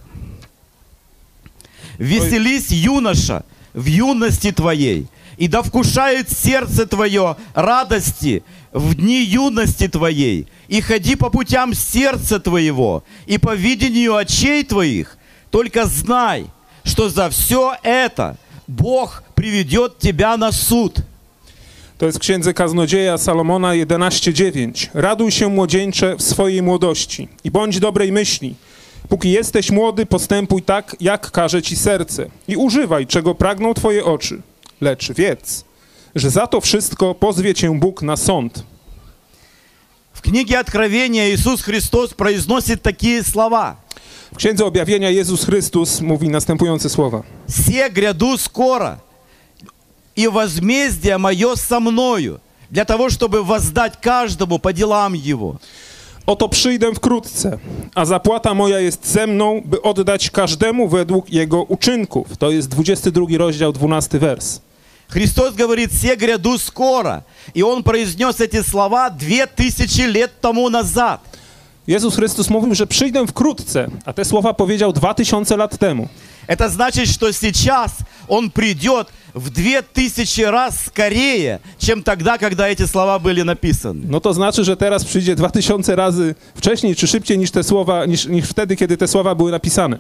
«Веселись, 2.00 2.72
юноша, 2.72 3.44
в 3.74 3.86
юности 3.86 4.52
твоей, 4.52 5.08
и 5.38 5.48
да 5.48 5.62
вкушает 5.62 6.30
сердце 6.30 6.86
твое 6.88 7.36
радости 7.54 8.44
в 8.74 8.96
дни 8.96 9.24
юности 9.24 9.88
твоей, 9.88 10.48
и 10.68 10.82
ходи 10.82 11.16
по 11.16 11.30
путям 11.30 11.74
сердца 11.74 12.40
твоего, 12.40 13.04
и 13.28 13.38
по 13.38 13.56
видению 13.56 14.16
очей 14.16 14.64
твоих, 14.64 15.18
только 15.52 15.86
знай, 15.86 16.46
что 16.84 17.10
за 17.10 17.30
все 17.30 17.76
это 17.84 18.36
Бог 18.68 19.24
приведет 19.36 20.00
тебя 20.00 20.38
на 20.38 20.52
суд». 20.52 21.04
To 22.01 22.07
jest 22.07 22.19
w 22.19 22.21
księdze 22.21 22.55
kaznodzieja 22.55 23.19
Salomona 23.19 23.73
11:9. 23.75 24.91
Raduj 24.95 25.31
się 25.31 25.49
młodzieńcze 25.49 26.17
w 26.17 26.23
swojej 26.23 26.63
młodości 26.63 27.29
i 27.45 27.51
bądź 27.51 27.81
dobrej 27.81 28.13
myśli. 28.13 28.55
Póki 29.09 29.31
jesteś 29.31 29.71
młody, 29.71 30.07
postępuj 30.07 30.63
tak, 30.63 30.97
jak 31.01 31.31
każe 31.31 31.63
ci 31.63 31.77
serce 31.77 32.27
i 32.49 32.57
używaj, 32.57 33.07
czego 33.07 33.35
pragną 33.35 33.75
twoje 33.75 34.05
oczy. 34.05 34.43
Lecz 34.81 35.13
wiedz, 35.13 35.65
że 36.15 36.31
za 36.31 36.47
to 36.47 36.61
wszystko 36.61 37.15
pozwie 37.15 37.55
cię 37.55 37.79
Bóg 37.79 38.03
na 38.03 38.17
sąd. 38.17 38.65
В 40.13 40.21
книге 40.23 40.59
Откровения 40.59 41.29
Иисус 41.29 41.63
Христос 41.63 42.15
произносит 42.15 42.83
такие 42.83 43.23
слова. 43.23 43.77
W 44.33 44.37
księdze 44.37 44.65
objawienia 44.65 45.11
Jezus 45.11 45.45
Chrystus 45.45 46.01
mówi 46.01 46.29
następujące 46.29 46.89
słowa. 46.89 47.23
«Все 47.49 47.91
гряду 47.91 48.39
скоро, 48.39 48.97
И 50.16 50.28
возмездие 50.28 51.18
мое 51.18 51.56
со 51.56 51.80
мною, 51.80 52.40
для 52.70 52.86
того, 52.86 53.10
чтобы 53.10 53.44
воздать 53.44 54.00
каждому 54.02 54.60
по 54.60 54.74
делам 54.74 55.14
его». 55.14 55.60
Oto 56.26 56.50
przyjdę 56.50 56.94
wkrótce, 56.96 57.58
a 57.96 58.06
zapłata 58.06 58.54
moja 58.54 58.80
jest 58.80 59.08
ze 59.08 59.28
mną, 59.28 59.62
by 59.66 59.82
oddać 59.82 60.30
każdemu 60.30 60.88
według 60.88 61.34
jego 61.34 61.64
uczynków. 61.64 62.38
To 62.38 62.52
jest 62.52 62.70
22 62.70 63.26
rozdział, 63.38 63.74
12 63.74 64.20
wers. 64.20 64.62
Христос 65.10 65.56
говорит, 65.56 65.92
все 65.92 66.16
гряду 66.16 66.58
скоро. 66.58 67.24
И 67.54 67.64
Он 67.64 67.84
произнес 67.84 68.40
эти 68.40 68.62
слова 68.64 69.10
две 69.10 69.46
тысячи 69.46 70.02
лет 70.02 70.32
тому 70.42 70.70
назад. 70.70 71.20
Jezus 71.88 72.16
Chrystus 72.16 72.50
mówił, 72.50 72.76
że 72.76 72.88
przyjdę 72.88 73.28
wkrótce, 73.28 73.88
a 74.06 74.14
te 74.14 74.26
słowa 74.26 74.54
powiedział 74.54 74.94
2000 74.94 75.58
lat 75.58 75.78
temu. 75.78 76.08
Это 76.48 76.70
значит, 76.70 77.10
что 77.10 77.34
сейчас 77.34 77.92
Он 78.28 78.50
придет 78.50 79.08
в 79.34 79.50
две 79.50 79.82
тысячи 79.82 80.42
раз 80.42 80.86
скорее, 80.86 81.60
чем 81.78 82.04
тогда, 82.04 82.38
когда 82.38 82.70
эти 82.70 82.86
слова 82.86 83.20
были 83.20 83.42
написаны. 83.42 84.06
No 84.08 84.20
to 84.20 84.34
znaczy, 84.34 84.64
że 84.64 84.78
teraz 84.78 85.04
przyjdzie 85.06 85.36
2000 85.36 85.96
razy 85.96 86.36
wcześniej 86.56 86.96
czy 86.96 87.08
szybciej 87.08 87.38
niż 87.38 87.52
te 87.52 87.64
słowa, 87.64 88.06
niż, 88.06 88.26
niż 88.26 88.46
wtedy, 88.46 88.76
kiedy 88.76 88.98
te 88.98 89.08
słowa 89.08 89.36
były 89.36 89.52
napisane. 89.52 90.00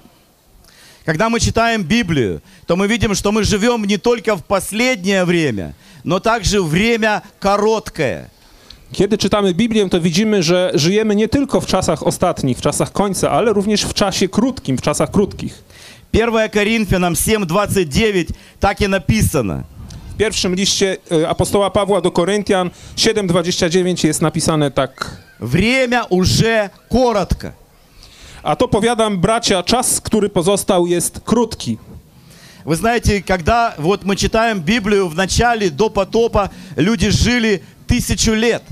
Когда 1.06 1.30
мы 1.30 1.40
читаем 1.40 1.84
Библию, 1.84 2.42
то 2.68 2.76
мы 2.76 2.88
видим, 2.88 3.16
что 3.16 3.32
мы 3.32 3.44
живем 3.44 3.86
не 3.86 3.98
только 3.98 4.36
в 4.36 4.44
последнее 4.44 5.26
время, 5.26 5.74
но 6.04 6.20
также 6.20 6.62
время 6.62 7.24
короткое. 7.40 8.30
Kiedy 8.92 9.18
czytamy 9.18 9.54
Biblię, 9.54 9.90
to 9.90 10.02
widzimy, 10.02 10.44
że 10.44 10.72
żyjemy 10.74 11.16
nie 11.16 11.30
tylko 11.30 11.62
w 11.62 11.66
czasach 11.66 12.04
ostatnich, 12.04 12.58
w 12.58 12.62
czasach 12.62 12.92
końca, 12.92 13.32
ale 13.32 13.54
również 13.54 13.82
w 13.82 13.94
czasie 13.94 14.30
krótkim, 14.30 14.78
w 14.78 14.82
czasach 14.82 15.12
krótkich. 15.12 15.64
1 16.14 16.50
Коринфянам 16.50 17.14
7:29 17.14 18.30
так 18.60 18.82
и 18.82 18.88
написано. 18.88 19.64
W 20.14 20.18
pierwszym 20.18 20.56
liście 20.56 20.98
e, 21.12 21.30
apostoła 21.30 21.70
Pawła 21.70 22.02
do 22.02 22.12
Koryntian 22.12 22.72
7:29 22.96 24.08
jest 24.08 24.22
napisane 24.22 24.72
tak. 24.72 25.18
Время 25.40 26.04
уже 26.10 26.70
коротко. 26.90 27.52
A 28.44 28.56
to 28.56 28.68
powiadam, 28.68 29.18
bracia, 29.18 29.64
czas, 29.64 30.02
który 30.02 30.30
pozostał, 30.30 30.88
jest 30.88 31.20
krótki. 31.26 31.78
Вы 32.66 32.76
знаете, 32.76 33.24
когда 33.24 33.74
вот 33.78 34.04
мы 34.04 34.16
читаем 34.16 34.60
Библию 34.60 35.08
в 35.08 35.16
начале, 35.16 35.70
до 35.70 35.90
потопа, 35.90 36.52
люди 36.76 37.10
жили 37.10 37.64
тысячу 37.88 38.34
лет. 38.34 38.64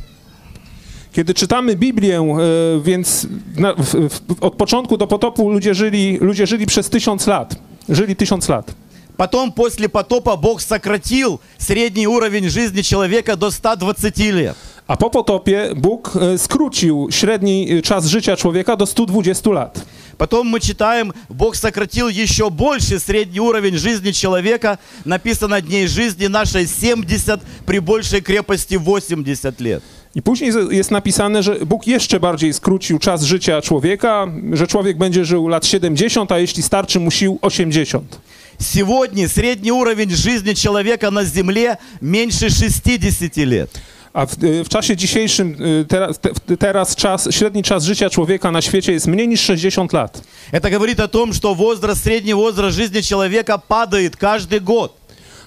Kiedy 1.19 1.35
czytamy 1.35 1.77
Biblię, 1.77 2.19
e, 2.19 2.81
więc 2.83 3.27
na, 3.57 3.75
w, 3.75 4.09
w, 4.09 4.21
od 4.41 4.55
początku 4.55 4.97
do 4.97 5.07
potopu 5.07 5.51
ludzie 5.51 5.75
żyli, 5.75 6.19
ludzie 6.21 6.47
żyli 6.47 6.67
przez 6.67 6.91
tysiąc 6.91 7.27
lat. 7.27 7.57
Żyli 7.89 8.17
tysiąc 8.17 8.49
lat. 8.49 8.75
Потом, 9.17 9.53
после 9.53 9.89
потопа, 9.89 10.37
Бог 10.37 10.61
сократил 10.61 11.41
средний 11.59 12.07
уровень 12.07 12.49
жизни 12.49 12.83
человека 12.83 13.37
до 13.37 13.51
120 13.51 14.33
лет. 14.33 14.57
A 14.87 14.97
po 14.97 15.11
potopie 15.11 15.71
Bóg 15.77 16.17
e, 16.17 16.39
skrócił 16.39 17.09
średni 17.11 17.73
e, 17.73 17.83
czas 17.83 18.07
życia 18.07 18.37
człowieka 18.37 18.77
do 18.77 18.87
120 18.87 19.51
lat. 19.51 19.85
Потом 20.20 20.48
мы 20.48 20.60
читаем, 20.60 21.14
Бог 21.30 21.56
сократил 21.56 22.10
еще 22.10 22.50
больше 22.50 23.00
средний 23.00 23.40
уровень 23.40 23.78
жизни 23.78 24.12
человека. 24.12 24.78
Написано 25.06 25.62
дней 25.62 25.88
жизни 25.88 26.28
нашей 26.28 26.68
70, 26.68 27.42
при 27.66 27.80
большей 27.80 28.20
крепости 28.20 28.76
80 28.76 29.62
лет. 29.62 29.82
I 30.16 30.22
później 30.22 30.52
jest 30.72 30.92
napisane, 30.92 31.44
że 31.44 31.56
Bóg 31.66 31.88
jeszcze 31.88 32.20
bardziej 32.20 32.54
skrócił 32.54 33.00
czas 33.00 33.24
życia 33.24 33.62
człowieka, 33.62 34.28
że 34.54 34.68
człowiek 34.68 34.98
będzie 34.98 35.26
żył 35.26 35.48
lat 35.48 35.66
70, 35.66 36.32
a 36.32 36.40
jeśli 36.40 36.64
starczy 36.64 37.00
mu 37.00 37.12
sił 37.12 37.40
80. 37.42 38.20
Сегодня 38.60 39.30
средний 39.30 39.72
уровень 39.72 40.10
жизни 40.10 40.54
человека 40.54 41.12
на 41.12 41.24
Земле 41.24 41.78
меньше 42.02 42.50
60 42.50 43.38
лет. 43.38 43.70
A 44.13 44.27
w, 44.27 44.33
e, 44.33 44.65
w 44.65 44.69
czasie 44.69 44.97
dzisiejszym, 44.97 45.57
e, 45.81 45.85
teraz, 45.85 46.19
te, 46.19 46.57
teraz 46.57 46.97
czas, 46.97 47.29
średni 47.31 47.63
czas 47.63 47.85
życia 47.85 48.11
człowieka 48.11 48.51
na 48.53 48.63
świecie 48.63 48.93
jest 48.93 49.07
mniej 49.07 49.29
niż 49.29 49.41
60 49.41 49.93
lat. 49.93 50.21
Это 50.53 50.71
говорит 50.71 51.01
о 51.01 51.09
том, 51.09 51.33
что 51.35 51.55
возраст, 51.55 52.03
средний 52.05 52.35
возраст 52.35 52.77
жизни 52.77 53.01
человека 53.03 53.59
падает 53.59 54.17
каждый 54.17 54.61
год. 54.61 54.93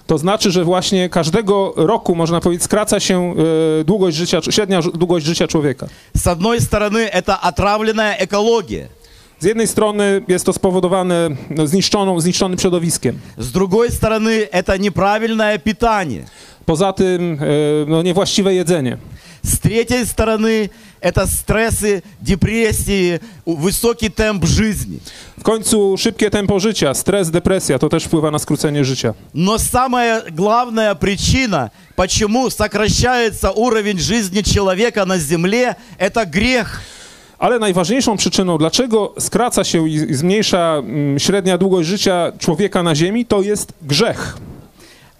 To 0.07 0.17
znaczy, 0.17 0.51
że 0.51 0.63
właśnie 0.63 1.09
każdego 1.09 1.73
roku, 1.75 2.15
można 2.15 2.39
powiedzieć, 2.41 2.63
skraca 2.63 2.99
się 2.99 3.33
e, 3.81 3.83
długość 3.83 4.17
życia, 4.17 4.41
średnia 4.49 4.81
ż- 4.81 4.91
długość 4.97 5.25
życia 5.25 5.47
człowieka. 5.47 5.87
С 6.17 6.27
одной 6.27 6.59
стороны, 6.61 7.09
это 7.11 7.37
отравленная 7.41 8.17
экология. 8.19 8.87
Z 9.39 9.45
jednej 9.45 9.67
strony 9.67 10.21
jest 10.27 10.45
to 10.45 10.53
spowodowane 10.53 11.29
no, 11.49 11.67
zniszczoną, 11.67 12.19
zniszczonym 12.21 12.59
środowiskiem. 12.59 13.19
С 13.37 13.51
другой 13.51 13.89
стороны, 13.91 14.47
это 14.51 14.79
неправильное 14.79 15.57
питание. 15.59 16.25
Poza 16.65 16.93
tym 16.93 17.37
e, 17.41 17.45
no, 17.87 18.01
niewłaściwe 18.01 18.53
jedzenie. 18.53 18.97
С 19.45 19.59
третьей 19.59 20.05
стороны, 20.05 20.69
это 21.01 21.27
стрессы, 21.27 22.01
депрессии, 22.21 23.19
у- 23.45 23.55
высокий 23.55 24.09
темп 24.09 24.45
жизни. 24.45 24.99
W 25.39 25.43
końcu 25.43 25.97
szybkie 25.97 26.29
tempo 26.29 26.59
życia, 26.59 26.93
stres, 26.93 27.29
depresja, 27.31 27.79
to 27.79 27.89
też 27.89 28.03
wpływa 28.05 28.31
na 28.31 28.39
skrócenie 28.39 28.85
życia. 28.85 29.13
Но 29.33 29.57
самая 29.59 30.21
главная 30.31 30.95
причина, 30.95 31.69
почему 31.95 32.49
сокращается 32.49 33.51
уровень 33.51 33.99
жизни 33.99 34.41
человека 34.41 35.05
на 35.05 35.17
Земле, 35.17 35.75
это 35.99 36.25
грех. 36.25 36.81
Ale 37.39 37.59
najważniejszą 37.59 38.17
przyczyną, 38.17 38.57
dlaczego 38.57 39.13
skraca 39.19 39.63
się 39.63 39.87
i 39.89 39.93
i 39.93 40.15
zmniejsza 40.15 40.75
mm, 40.79 41.19
średnia 41.19 41.57
długość 41.57 41.89
życia 41.89 42.31
człowieka 42.39 42.83
na 42.83 42.95
Ziemi, 42.95 43.25
to 43.25 43.41
jest 43.41 43.73
grzech. 43.81 44.37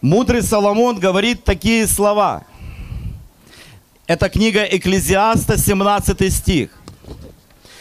Мудрый 0.03 0.43
Соломон 0.43 0.99
говорит 0.99 1.45
такие 1.45 1.87
слова. 1.87 2.43
Это 4.09 4.29
книга 4.29 4.65
Экклезиаста, 4.65 5.57
17 5.57 6.33
стих. 6.33 6.71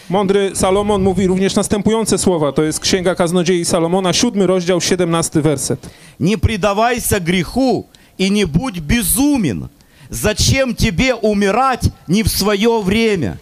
Mądry 0.09 0.51
Salomon 0.55 1.01
mówi 1.01 1.27
również 1.27 1.55
następujące 1.55 2.17
słowa. 2.17 2.51
To 2.51 2.63
jest 2.63 2.79
Księga 2.79 3.15
Kaznodziei 3.15 3.65
Salomona, 3.65 4.13
siódmy 4.13 4.47
rozdział, 4.47 4.81
17 4.81 5.41
werset. 5.41 5.89
Не 6.19 6.37
предавайся 6.37 7.19
греху 7.19 7.85
и 8.19 8.29
не 8.29 8.45
будь 8.45 8.79
безумен. 8.79 9.69
Зачем 10.09 10.75
тебе 10.75 11.15
умирать 11.15 11.89
не 12.07 12.23
в 12.23 12.29
свое 12.29 12.83
время? 12.83 13.37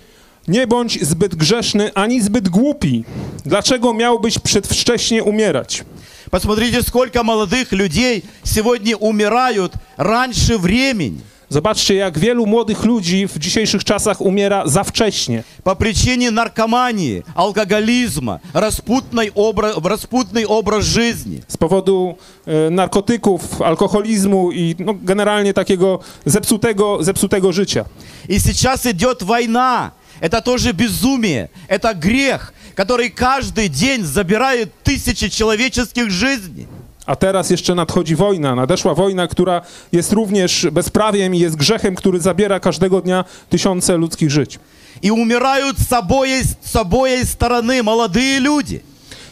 Nie 0.48 0.67
bądź 0.67 1.05
zbyt 1.05 1.36
grzeszny 1.36 1.93
ani 1.93 2.21
zbyt 2.21 2.50
głupi. 2.50 3.03
Dlaczego 3.45 3.93
miałbyś 3.93 4.39
przedwcześnie 4.39 5.24
umierać? 5.24 5.83
Посмотрите, 6.29 6.81
сколько 6.83 7.24
молодых 7.24 7.71
людей 7.71 8.24
сегодня 8.43 8.95
умирают 8.95 9.74
раньше 9.98 10.57
времени. 10.57 11.21
Zobaczcie, 11.51 11.95
jak 11.95 12.19
wielu 12.19 12.45
młodych 12.45 12.86
ludzi 12.86 13.27
w 13.27 13.39
dzisiejszych 13.39 13.83
czasach 13.83 14.21
umiera 14.21 14.67
za 14.67 14.83
wcześnie. 14.83 15.43
по 15.63 15.75
причине 15.75 16.31
наркомании, 16.31 17.24
алкоголизма, 17.36 18.39
распутной 18.53 19.31
обра- 19.36 19.74
распутный 19.83 20.45
образ 20.45 20.86
жизни. 20.86 21.41
Z 21.48 21.57
powodu 21.57 22.15
e, 22.45 22.69
narkotyków, 22.69 23.62
alkoholizmu 23.62 24.51
i 24.51 24.75
no, 24.79 24.93
generalnie 24.93 25.53
takiego 25.53 26.00
zepsutego, 26.25 27.03
zepsutego 27.03 27.51
życia. 27.51 27.86
И 28.27 28.39
сейчас 28.39 28.86
идет 28.86 29.24
война. 29.24 29.91
Это 30.21 30.41
тоже 30.41 30.74
безумие, 30.74 31.50
это 31.69 31.93
грех, 31.93 32.53
который 32.79 33.09
каждый 33.09 33.67
день 33.67 34.05
забирает 34.05 34.71
тысячи 34.83 35.27
человеческих 35.27 36.09
жизней. 36.09 36.65
A 37.05 37.15
teraz 37.15 37.50
jeszcze 37.50 37.75
nadchodzi 37.75 38.15
wojna. 38.15 38.55
Nadeszła 38.55 38.93
wojna, 38.93 39.27
która 39.27 39.62
jest 39.91 40.13
również 40.13 40.67
bezprawiem 40.71 41.36
i 41.36 41.39
jest 41.39 41.55
grzechem, 41.55 41.95
który 41.95 42.19
zabiera 42.19 42.59
każdego 42.59 43.01
dnia 43.01 43.25
tysiące 43.50 43.98
ludzkich 43.98 44.31
żyć. 44.31 44.59
И 45.01 45.12
умирают 45.12 45.77
с 45.79 45.93
обоей, 45.93 46.43
с 46.62 46.75
обоей 46.75 47.25
стороны 47.25 47.83
молодые 47.83 48.39
люди, 48.39 48.81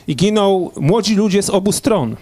I 0.07 0.15
giną 0.15 0.71
młodzi 0.75 1.15
ludzie 1.15 1.43
z 1.43 1.49
obu 1.49 1.71
stron, 1.71 2.15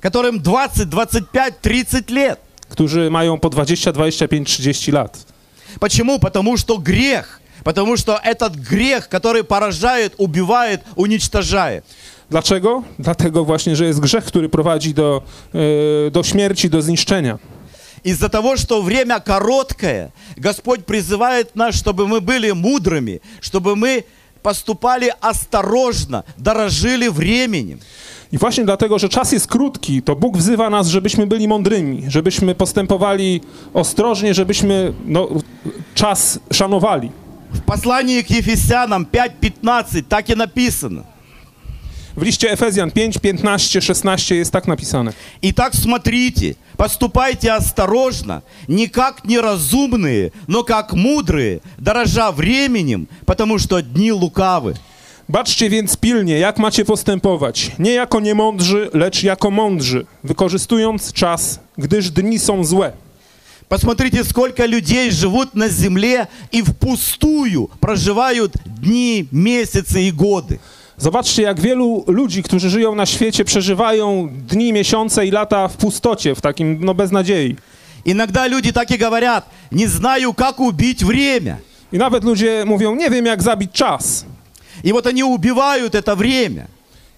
которым 0.00 0.38
20, 0.38 0.86
25, 0.86 1.54
30 1.62 2.10
лет. 2.12 2.38
którzy 2.68 3.10
mają 3.10 3.38
po 3.38 3.50
20, 3.50 3.92
25, 3.92 4.48
30 4.48 4.92
lat. 4.92 5.26
Почему? 5.80 6.18
Потому 6.18 6.56
что 6.56 6.78
грех. 6.78 7.39
Потому 7.64 7.96
что 7.96 8.20
этот 8.24 8.56
грех, 8.56 9.08
который 9.08 9.42
поражает, 9.42 10.14
убивает, 10.18 10.82
уничтожает. 10.96 11.84
Dlaczego? 12.30 12.82
Dlatego 12.98 13.44
właśnie, 13.44 13.76
że 13.76 13.84
jest 13.84 14.00
grzech, 14.00 14.24
który 14.24 14.48
prowadzi 14.48 14.94
do, 14.94 15.22
e, 16.06 16.10
do 16.10 16.22
śmierci, 16.22 16.70
do 16.70 16.82
zniszczenia. 16.82 17.38
Из-за 18.04 18.28
того, 18.28 18.56
что 18.56 18.82
время 18.82 19.20
короткое, 19.20 20.10
Господь 20.36 20.84
призывает 20.86 21.54
нас, 21.54 21.74
чтобы 21.74 22.06
мы 22.06 22.20
были 22.20 22.52
мудрыми, 22.52 23.20
чтобы 23.40 23.76
мы 23.76 24.04
поступали 24.42 25.12
осторожно, 25.20 26.24
дорожили 26.38 27.08
временем. 27.08 27.78
I 28.32 28.38
właśnie 28.38 28.64
dlatego, 28.64 28.98
że 28.98 29.08
czas 29.08 29.32
jest 29.32 29.46
krótki, 29.46 30.02
to 30.02 30.16
Bóg 30.16 30.36
wzywa 30.36 30.70
nas, 30.70 30.86
żebyśmy 30.86 31.26
byli 31.26 31.48
mądrymi, 31.48 32.02
żebyśmy 32.08 32.54
postępowali 32.54 33.40
ostrożnie, 33.74 34.34
żebyśmy 34.34 34.92
no, 35.06 35.28
czas 35.94 36.38
szanowali. 36.52 37.10
В 37.70 37.72
послании 37.72 38.22
к 38.22 38.32
Ефесянам 38.32 39.06
5.15 39.12 40.02
так 40.02 40.28
и 40.28 40.34
написано. 40.34 41.04
W 42.16 42.22
liście 42.22 42.50
Efezjan 42.50 42.90
5, 42.90 43.18
15, 43.18 43.80
16 43.80 44.30
jest 44.30 44.52
tak 44.52 44.66
napisane. 44.66 45.12
Итак, 45.40 45.74
смотрите, 45.74 46.56
поступайте 46.76 47.52
осторожно, 47.52 48.42
не 48.66 48.88
как 48.88 49.24
неразумные, 49.24 50.32
но 50.48 50.64
как 50.64 50.94
мудрые, 50.94 51.60
дорожа 51.78 52.32
временем, 52.32 53.06
потому 53.24 53.58
что 53.58 53.80
дни 53.80 54.10
лукавы. 54.10 54.74
Baczcie 55.28 55.70
więc 55.70 55.96
pilnie, 55.96 56.38
jak 56.38 56.58
macie 56.58 56.84
postępować, 56.84 57.70
nie 57.78 57.92
jako 57.92 58.20
niemądrzy, 58.20 58.90
lecz 58.94 59.22
jako 59.22 59.50
mądrzy, 59.50 60.06
wykorzystując 60.24 61.12
czas, 61.12 61.60
gdyż 61.78 62.10
dni 62.10 62.38
są 62.38 62.64
złe. 62.64 62.92
Посмотрите, 63.70 64.24
сколько 64.24 64.66
людей 64.66 65.12
живут 65.12 65.54
на 65.54 65.68
земле 65.68 66.26
и 66.50 66.60
впустую 66.60 67.70
проживают 67.78 68.56
дни, 68.64 69.28
месяцы 69.30 70.08
и 70.08 70.10
годы. 70.10 70.58
Zobaczcie, 70.96 71.42
jak 71.42 71.60
wielu 71.60 72.04
ludzi, 72.06 72.42
którzy 72.42 72.70
żyją 72.70 72.94
na 72.94 73.06
świecie, 73.06 73.44
przeżywają 73.44 74.28
dni, 74.48 74.72
miesiące 74.72 75.26
i 75.26 75.30
lata 75.30 75.68
w 75.68 75.76
pustocie, 75.76 76.34
w 76.34 76.40
takim, 76.40 76.84
no, 76.84 76.94
beznadziei. 76.94 77.56
Иногда 78.04 78.48
люди 78.48 78.72
так 78.72 78.90
и 78.90 78.96
говорят, 78.96 79.48
не 79.70 79.86
знаю, 79.86 80.34
как 80.34 80.60
убить 80.60 81.04
время. 81.04 81.58
I 81.92 81.98
nawet 81.98 82.24
ludzie 82.24 82.64
mówią, 82.66 82.94
nie 82.94 83.10
wiem, 83.10 83.26
jak 83.26 83.42
zabić 83.42 83.72
czas. 83.72 84.24
И 84.84 84.92
вот 84.92 85.06
они 85.06 85.22
убивают 85.22 85.94
это 85.94 86.16
время. 86.16 86.66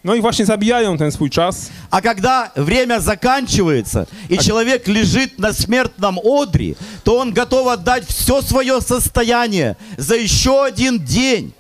No 0.04 0.16
i 0.16 0.22
właśnie 0.22 0.46
zabijają 0.46 0.98
ten 0.98 1.12
swój 1.12 1.30
czas. 1.30 1.70
А 1.92 2.02
когда 2.02 2.52
время 2.56 3.00
заканчивается, 3.00 4.08
и 4.30 4.38
человек 4.38 4.88
лежит 4.88 5.40
на 5.40 5.54
смертном 5.54 6.20
одре, 6.24 6.76
то 7.04 7.18
он 7.18 7.34
готов 7.34 7.68
отдать 7.68 8.06
все 8.08 8.42
свое 8.42 8.82
состояние 8.82 9.76
за 9.98 10.16
еще 10.16 10.66
один 10.66 11.00
день. 11.00 11.52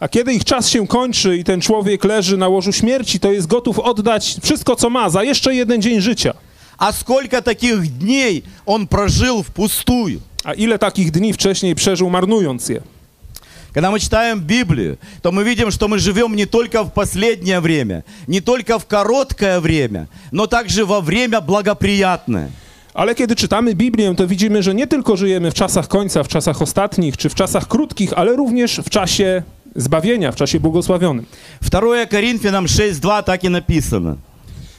A 0.00 0.08
kiedy 0.08 0.32
ich 0.32 0.44
czas 0.44 0.68
się 0.68 0.86
kończy 0.86 1.36
i 1.36 1.44
ten 1.44 1.60
człowiek 1.60 2.04
leży 2.04 2.36
na 2.36 2.48
łożu 2.48 2.72
śmierci, 2.72 3.20
to 3.20 3.32
jest 3.32 3.46
gotów 3.46 3.78
oddać 3.78 4.36
wszystko, 4.42 4.76
co 4.76 4.90
ma, 4.90 5.10
za 5.10 5.22
jeszcze 5.22 5.54
jeden 5.54 5.82
dzień 5.82 6.00
życia. 6.00 6.34
А 6.78 6.92
сколько 6.92 7.42
таких 7.42 7.98
дней 7.98 8.44
он 8.66 8.86
прожил 8.86 9.42
впустую? 9.42 10.20
A 10.44 10.54
ile 10.54 10.78
takich 10.78 11.10
dni 11.10 11.32
wcześniej 11.32 11.74
przeżył, 11.74 12.10
marnując 12.10 12.68
je? 12.68 12.80
Когда 13.73 13.89
мы 13.89 13.99
читаем 13.99 14.39
Библию, 14.39 14.99
то 15.23 15.31
мы 15.31 15.43
видим, 15.43 15.71
что 15.71 15.87
мы 15.87 15.97
живем 15.97 16.35
не 16.35 16.45
только 16.45 16.83
в 16.83 16.91
последнее 16.91 17.59
время, 17.59 18.03
не 18.27 18.39
только 18.39 18.77
в 18.77 18.85
короткое 18.85 19.59
время, 19.59 20.07
но 20.31 20.45
также 20.45 20.85
во 20.85 21.01
время 21.01 21.41
благоприятное. 21.41 22.51
Ale 22.93 23.15
kiedy 23.15 23.35
czytamy 23.35 23.75
Biblię, 23.75 24.15
to 24.15 24.27
widzimy, 24.27 24.63
że 24.63 24.75
nie 24.75 24.87
tylko 24.87 25.17
żyjemy 25.17 25.51
w 25.51 25.53
czasach 25.53 25.87
końca, 25.87 26.23
w 26.23 26.27
czasach 26.27 26.61
ostatnich, 26.61 27.17
czy 27.17 27.29
w 27.29 27.35
czasach 27.35 27.67
krótkich, 27.67 28.13
ale 28.13 28.35
również 28.35 28.81
w 28.85 28.89
czasie 28.89 29.43
zbawienia, 29.75 30.31
w 30.31 30.35
czasie 30.35 30.59
błogosławionym. 30.59 31.25
2 31.61 32.05
Коринфянам 32.05 32.65
6.2 32.65 33.23
так 33.23 33.43
и 33.43 33.49
написано. 33.49 34.17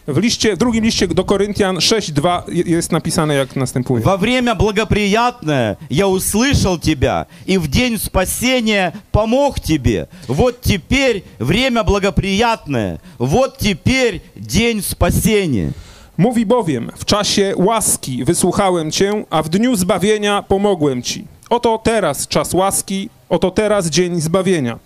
W, 0.07 0.17
liście, 0.17 0.55
w 0.55 0.57
drugim 0.57 0.83
liście 0.83 1.07
do 1.07 1.23
Koryntian 1.23 1.77
6.2 1.77 2.41
je- 2.47 2.63
jest 2.63 2.91
napisane 2.91 3.35
jak 3.35 3.55
następuje. 3.55 4.03
Во 4.03 4.17
время 4.17 4.55
благоприятное 4.55 5.77
я 5.89 6.05
услышал 6.07 6.79
тебя, 6.79 7.25
и 7.47 7.57
в 7.59 7.67
день 7.67 7.97
спасения 7.99 8.91
помог 9.11 9.59
тебе. 9.59 10.07
Вот 10.27 10.61
теперь 10.61 11.23
время 11.39 11.83
благоприятное, 11.83 12.99
вот 13.19 13.57
теперь 13.57 14.21
день 14.35 14.81
спасения. 14.81 15.71
Mówi 16.17 16.45
bowiem, 16.45 16.91
w 16.97 17.05
czasie 17.05 17.53
łaski 17.57 18.23
wysłuchałem 18.25 18.91
cię, 18.91 19.25
a 19.29 19.43
w 19.43 19.49
dniu 19.49 19.75
zbawienia 19.75 20.43
pomogłem 20.43 21.01
ci. 21.03 21.25
Oto 21.49 21.77
teraz 21.83 22.27
czas 22.27 22.53
łaski, 22.53 23.09
oto 23.29 23.51
teraz 23.51 23.87
dzień 23.89 24.21
zbawienia. 24.21 24.79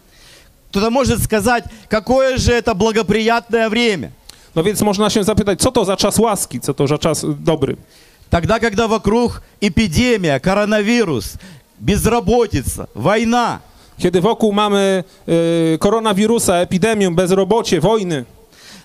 Кто-то 0.72 0.90
может 0.92 1.24
сказать, 1.24 1.64
какое 1.90 2.38
же 2.38 2.52
это 2.54 2.74
благоприятное 2.76 3.70
время? 3.70 4.10
No 4.58 4.64
więc 4.64 4.82
można 4.82 5.10
się 5.10 5.24
zapytać, 5.24 5.60
co 5.60 5.72
to 5.72 5.86
za 5.86 5.98
czas 5.98 6.20
łaski, 6.20 6.60
co 6.60 6.74
to 6.74 6.88
za 6.88 6.98
czas 6.98 7.26
dobry? 7.40 7.78
Тогда, 8.30 8.60
когда 8.60 8.88
вокруг 8.88 9.42
эпидемия, 9.62 10.40
коронавирус, 10.40 11.38
безработица, 11.80 12.88
война. 12.96 13.60
Kiedy 13.98 14.22
wokół 14.22 14.54
mamy 14.54 15.04
y, 15.30 15.78
koronawirusa, 15.80 16.56
epidemię, 16.56 17.12
bezrobocie, 17.12 17.80
wojny, 17.82 18.26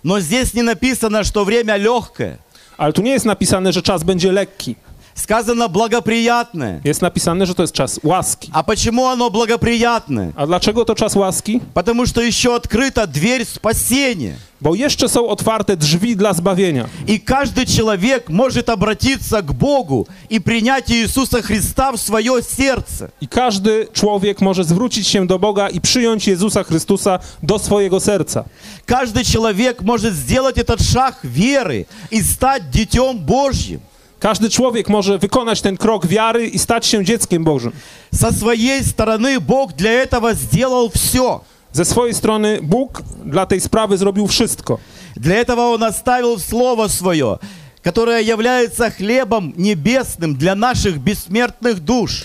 Но 0.05 0.21
здесь 0.21 0.55
не 0.55 0.63
написано, 0.63 1.25
что 1.25 1.45
время 1.45 1.77
легкое. 1.77 2.39
ale 2.79 2.93
tu 2.93 3.03
nie 3.03 3.11
jest 3.13 3.27
napisane, 3.27 3.73
że 3.73 3.83
czas 3.83 4.05
będzie 4.05 4.33
lekki. 4.33 4.77
Сказано 5.16 5.70
благоприятное. 5.70 6.82
Jest 6.84 7.02
napisane, 7.02 7.46
że 7.46 7.56
to 7.56 7.64
jest 7.64 7.74
czas 7.74 8.00
łaski. 8.04 8.50
А 8.54 8.64
почему 8.64 9.06
оно 9.06 9.30
благоприятное? 9.30 10.32
A 10.36 10.48
dlaczego 10.48 10.86
to 10.86 10.96
czas 10.96 11.16
łaski? 11.16 11.62
Потому 11.74 12.06
что 12.06 12.22
еще 12.22 12.56
открыта 12.56 13.08
дверь 13.08 13.46
спасения. 13.46 14.36
Bo 14.62 14.76
jeszcze 14.76 15.10
są 15.10 15.28
otwarte 15.28 15.78
drzwi 15.78 16.16
dla 16.16 16.34
zbawienia. 16.34 16.88
И 17.08 17.20
каждый 17.20 17.66
человек 17.66 18.30
может 18.30 18.70
обратиться 18.70 19.42
к 19.42 19.54
Богу 19.54 20.08
и 20.30 20.40
принять 20.40 20.90
Иисуса 20.90 21.42
Христа 21.42 21.92
в 21.92 21.98
свое 21.98 22.42
сердце. 22.42 23.10
I 23.22 23.28
każdy 23.28 23.88
człowiek 23.94 24.42
może 24.42 24.64
zwrócić 24.64 25.08
się 25.08 25.28
do 25.28 25.40
Boga 25.40 25.70
i 25.70 25.82
przyjąć 25.82 26.28
Jezusa 26.28 26.64
Chrystusa 26.64 27.20
do 27.44 27.60
swojego 27.60 28.00
serca. 28.00 28.46
Каждый 28.86 29.26
человек 29.26 29.82
может 29.82 30.14
сделать 30.14 30.58
этот 30.58 30.82
шаг 30.82 31.20
веры 31.24 31.86
и 32.12 32.24
стать 32.24 32.70
детем 32.72 33.18
Божьим. 33.18 33.80
Każdy 34.24 34.50
człowiek 34.50 34.90
może 34.90 35.18
wykonać 35.18 35.62
ten 35.62 35.78
krok 35.78 36.08
wiary 36.08 36.48
i 36.48 36.60
stać 36.60 36.86
się 36.86 37.06
dzieckiem 37.06 37.44
Bożym. 37.44 37.72
Со 38.14 38.32
своей 38.32 38.84
стороны 38.84 39.40
Бог 39.40 39.74
для 39.74 39.92
этого 39.92 40.34
сделал 40.34 40.90
все. 40.96 41.40
Ze 41.74 41.86
swojej 41.86 42.14
strony 42.14 42.60
Bóg 42.62 43.02
dla 43.26 43.46
tej 43.46 43.62
sprawy 43.62 43.98
zrobił 43.98 44.28
wszystko. 44.28 44.80
Для 45.16 45.36
этого 45.36 45.74
Он 45.74 45.84
оставил 45.84 46.40
Слово 46.40 46.88
Свое, 46.88 47.38
которое 47.82 48.22
является 48.22 48.90
хлебом 48.92 49.54
небесным 49.58 50.36
для 50.36 50.56
наших 50.56 51.00
бессмертных 51.00 51.80
душ. 51.80 52.24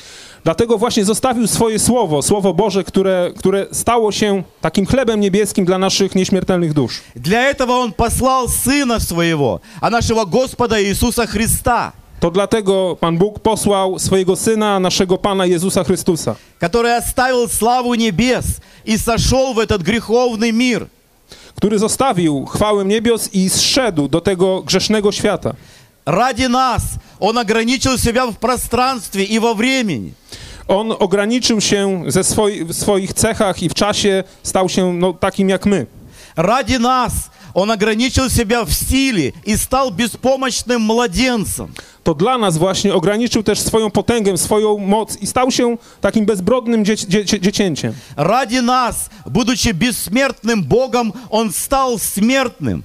Dlatego 0.49 0.79
właśnie 0.79 1.05
zostawił 1.05 1.47
swoje 1.47 1.79
słowo, 1.79 2.23
słowo 2.23 2.55
Boże, 2.55 2.85
które, 2.85 3.31
które 3.39 3.67
stało 3.73 4.13
się 4.13 4.43
takim 4.61 4.87
chlebem 4.87 5.21
niebieskim 5.21 5.65
dla 5.65 5.79
naszych 5.79 6.15
nieśmiertelnych 6.15 6.73
dusz. 6.73 7.01
Для 7.17 7.51
этого 7.51 7.73
Он 7.73 7.93
послал 7.93 8.49
Сына 8.49 9.01
Своего, 9.01 9.61
а 9.81 9.91
нашего 9.91 10.25
Господа 10.25 10.81
Иисуса 10.81 11.27
Христа, 11.27 11.93
To 12.21 12.31
dlatego 12.31 12.97
Pan 13.01 13.19
Bóg 13.19 13.39
posłał 13.39 13.99
swojego 13.99 14.37
Syna, 14.37 14.81
naszego 14.81 15.19
Pana 15.19 15.47
Jezusa 15.47 15.85
Chrystusa, 15.85 16.35
который 16.61 16.97
оставил 16.97 17.49
славу 17.49 17.95
небес 17.95 18.45
и 18.87 18.99
сошел 18.99 19.53
в 19.55 19.59
этот 19.59 19.83
греховный 19.83 20.53
мир, 20.53 20.87
który 21.57 21.79
zostawił 21.79 22.47
chwałę 22.47 22.85
niebios 22.85 23.35
i 23.35 23.51
zszedł 23.51 24.09
do 24.09 24.21
tego 24.21 24.63
grzesznego 24.63 25.13
świata. 25.13 25.55
Ради 26.07 26.49
нас 26.49 26.83
Он 27.21 27.39
ограничил 27.39 27.99
себя 27.99 28.27
в 28.27 28.39
пространстве 28.39 29.25
и 29.25 29.39
во 29.39 29.55
времени. 29.55 30.15
On 30.68 30.92
ograniczył 31.00 31.62
się 31.62 32.04
ze 32.08 32.24
swoi, 32.24 32.66
w 32.66 32.74
swoich 32.74 33.14
cechach 33.14 33.64
i 33.64 33.70
w 33.70 33.74
czasie, 33.74 34.24
stał 34.44 34.70
się 34.70 34.94
no, 34.94 35.14
takim 35.14 35.50
jak 35.50 35.66
my. 35.66 35.86
Ради 36.36 36.80
нас 36.80 37.14
Он 37.54 37.72
ограничил 37.72 38.30
себя 38.30 38.66
в 38.66 38.74
силе 38.74 39.34
и 39.44 39.56
стал 39.56 39.92
беспомощным 39.92 40.82
младенцем. 40.82 41.74
To 42.04 42.14
dla 42.14 42.38
nas 42.38 42.58
właśnie 42.58 42.94
ograniczył 42.94 43.44
też 43.44 43.60
swoją 43.60 43.92
potęgę, 43.92 44.38
swoją 44.38 44.78
moc 44.78 45.18
i 45.18 45.28
stał 45.28 45.52
się 45.52 45.78
takim 46.02 46.26
bezbrodnym 46.26 46.86
dzie, 46.86 46.96
dzie, 46.98 47.26
dzie, 47.26 47.40
dziecięciem. 47.40 47.94
Ради 48.18 48.62
нас, 48.62 49.10
будучи 49.26 49.74
бессмертным 49.74 50.64
Богом, 50.64 51.14
Он 51.30 51.52
стал 51.52 52.00
смертным. 52.00 52.84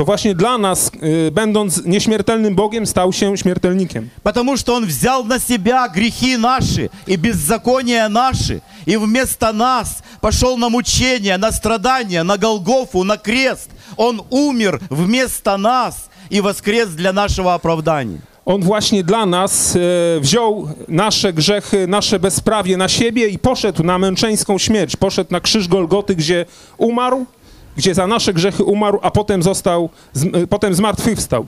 To 0.00 0.04
właśnie 0.04 0.34
dla 0.34 0.58
nas, 0.58 0.90
y, 1.28 1.30
będąc 1.30 1.84
nieśmiertelnym 1.84 2.54
Bogiem, 2.54 2.86
stał 2.86 3.12
się 3.12 3.36
śmiertelnikiem. 3.36 4.08
Потому 4.22 4.56
что 4.56 4.74
Он 4.74 4.86
взял 4.86 5.24
на 5.24 5.38
себя 5.38 5.88
грехи 5.88 6.36
наши 6.36 6.90
и 7.06 7.16
беззакония 7.16 8.08
наши, 8.08 8.60
и 8.86 8.96
вместо 8.96 9.52
нас 9.52 10.02
пошел 10.20 10.56
на 10.58 10.68
мучения, 10.68 11.38
на 11.38 11.52
страдания, 11.52 12.24
на 12.24 12.36
Голгофу, 12.36 13.04
на 13.04 13.16
крест. 13.16 13.70
Он 13.96 14.22
умер 14.30 14.80
вместо 14.90 15.56
нас 15.56 16.08
и 16.30 16.40
воскрес 16.40 16.88
для 16.88 17.12
нашего 17.12 17.54
оправдания. 17.54 18.20
On 18.46 18.62
właśnie 18.62 19.04
dla 19.04 19.26
nas 19.26 19.76
e, 19.76 20.20
wziął 20.20 20.68
nasze 20.88 21.32
grzechy, 21.32 21.86
nasze 21.86 22.18
bezprawie 22.18 22.76
na 22.76 22.88
siebie 22.88 23.28
i 23.28 23.38
poszedł 23.38 23.82
na 23.82 23.98
męczeńską 23.98 24.58
śmierć. 24.58 24.96
Poszedł 24.96 25.32
na 25.32 25.40
krzyż 25.40 25.68
Golgoty, 25.68 26.16
gdzie 26.16 26.46
umarł, 26.78 27.26
gdzie 27.77 27.93
za 27.93 28.07
nasze 28.07 28.33
grzechy 28.33 28.63
umarł, 28.63 28.99
a 29.01 29.11
potem 29.11 29.43
został, 29.43 29.89
z, 30.13 30.49
potem 30.49 30.73
zmartwychwstał. 30.75 31.45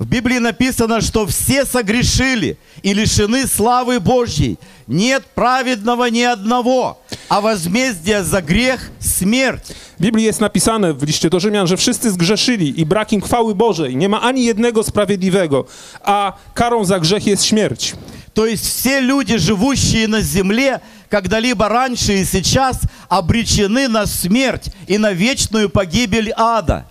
В 0.00 0.06
Библии 0.06 0.38
написано, 0.38 1.02
что 1.02 1.26
все 1.26 1.66
согрешили 1.66 2.56
и 2.82 2.94
лишены 2.94 3.46
славы 3.46 4.00
Божьей. 4.00 4.58
Нет 4.86 5.26
праведного 5.34 6.06
ни 6.06 6.22
одного, 6.22 6.98
а 7.28 7.42
возмездие 7.42 8.24
за 8.24 8.40
грех– 8.40 8.90
смерть. 8.98 9.76
W 9.98 10.02
Biblii 10.02 10.24
jest 10.24 10.40
napisane 10.40 10.94
w 10.94 11.02
liście 11.02 11.28
do 11.30 11.40
Rzymian, 11.40 11.66
że 11.66 11.76
wszyscy 11.76 12.10
zgrzeszyli 12.10 12.80
i 12.80 12.86
brak 12.86 13.12
im 13.12 13.20
chwały 13.20 13.54
Bożej. 13.54 13.96
Nie 13.96 14.08
ma 14.08 14.22
ani 14.22 14.44
jednego 14.44 14.82
sprawiedliwego, 14.82 15.64
a 16.02 16.32
karą 16.54 16.84
za 16.84 17.00
grzech 17.00 17.26
jest 17.26 17.44
śmierć. 17.44 17.94
То 18.32 18.46
есть 18.46 18.64
все 18.64 19.00
люди, 19.00 19.38
живущие 19.38 20.08
на 20.08 20.22
земле, 20.22 20.80
когда-либо 21.10 21.68
раньше 21.68 22.20
и 22.20 22.24
сейчас, 22.24 22.78
обречены 23.08 23.88
на 23.88 24.06
смерть 24.06 24.70
и 24.86 24.98
на 24.98 25.12
вечную 25.12 25.68
погибель 25.68 26.32
ада. 26.36 26.86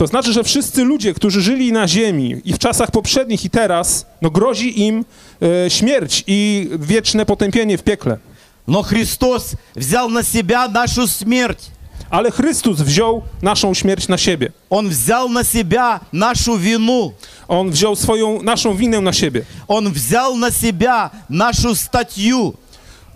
To 0.00 0.06
znaczy, 0.06 0.32
że 0.32 0.44
wszyscy 0.44 0.84
ludzie, 0.84 1.14
którzy 1.14 1.42
żyli 1.42 1.72
na 1.72 1.88
ziemi 1.88 2.40
i 2.44 2.52
w 2.52 2.58
czasach 2.58 2.90
poprzednich 2.90 3.44
i 3.44 3.50
teraz, 3.50 4.06
no 4.22 4.30
grozi 4.30 4.80
im 4.86 5.04
e, 5.42 5.70
śmierć 5.70 6.24
i 6.26 6.70
wieczne 6.78 7.26
potępienie 7.26 7.78
w 7.78 7.82
piekle. 7.82 8.18
Но 8.66 8.82
Христос 8.82 9.54
взял 9.76 10.10
на 10.10 10.22
себя 10.22 10.68
нашу 10.68 11.06
смерть. 11.06 11.70
Ale 12.10 12.30
Chrystus 12.30 12.80
wziął 12.80 13.22
naszą 13.42 13.74
śmierć 13.74 14.08
na 14.08 14.18
siebie. 14.18 14.52
Он 14.70 14.88
взял 14.88 15.28
на 15.28 15.44
себя 15.44 16.00
нашу 16.12 16.56
вину. 16.56 17.12
On 17.48 17.70
wziął 17.70 17.96
swoją, 17.96 18.42
naszą 18.42 18.76
winę 18.76 19.00
na 19.00 19.12
siebie. 19.12 19.42
Он 19.68 19.92
взял 19.92 20.36
на 20.36 20.50
себя 20.50 21.10
нашу 21.30 21.74
статью. 21.74 22.54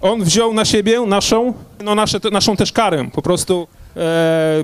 On 0.00 0.24
wziął 0.24 0.54
na 0.54 0.64
siebie 0.64 1.00
naszą, 1.00 1.54
no 1.84 1.94
nasze, 1.94 2.20
te, 2.20 2.30
naszą 2.30 2.56
też 2.56 2.72
karę, 2.72 3.10
po 3.12 3.22
prostu. 3.22 3.68
E, 3.96 4.62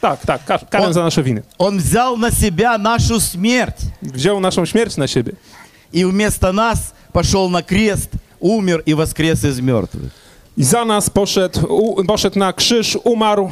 tak, 0.00 0.26
tak, 0.26 0.44
kar, 0.44 0.68
karę 0.68 0.86
On- 0.86 0.92
za 0.92 1.02
nasze 1.02 1.22
winy. 1.22 1.42
Он 1.58 1.78
взял 1.78 2.18
на 2.18 2.30
себя 2.30 2.78
нашу 2.78 3.20
смерть. 3.20 3.82
Wziął 4.02 4.40
naszą 4.40 4.66
śmierć 4.66 4.96
na 4.96 5.06
siebie. 5.06 5.32
И 5.92 6.04
вместо 6.04 6.52
нас 6.52 6.92
пошел 7.12 7.48
на 7.50 7.62
крест, 7.62 8.10
умер 8.40 8.82
и 8.86 8.94
воскрес 8.94 9.44
из 9.44 9.60
мертвых. 9.60 10.10
I 10.56 10.64
za 10.64 10.84
nas 10.84 11.10
poszedł, 11.10 11.66
u, 11.68 12.04
poszedł 12.04 12.38
na 12.38 12.52
krzyż, 12.52 12.98
umarł 13.04 13.50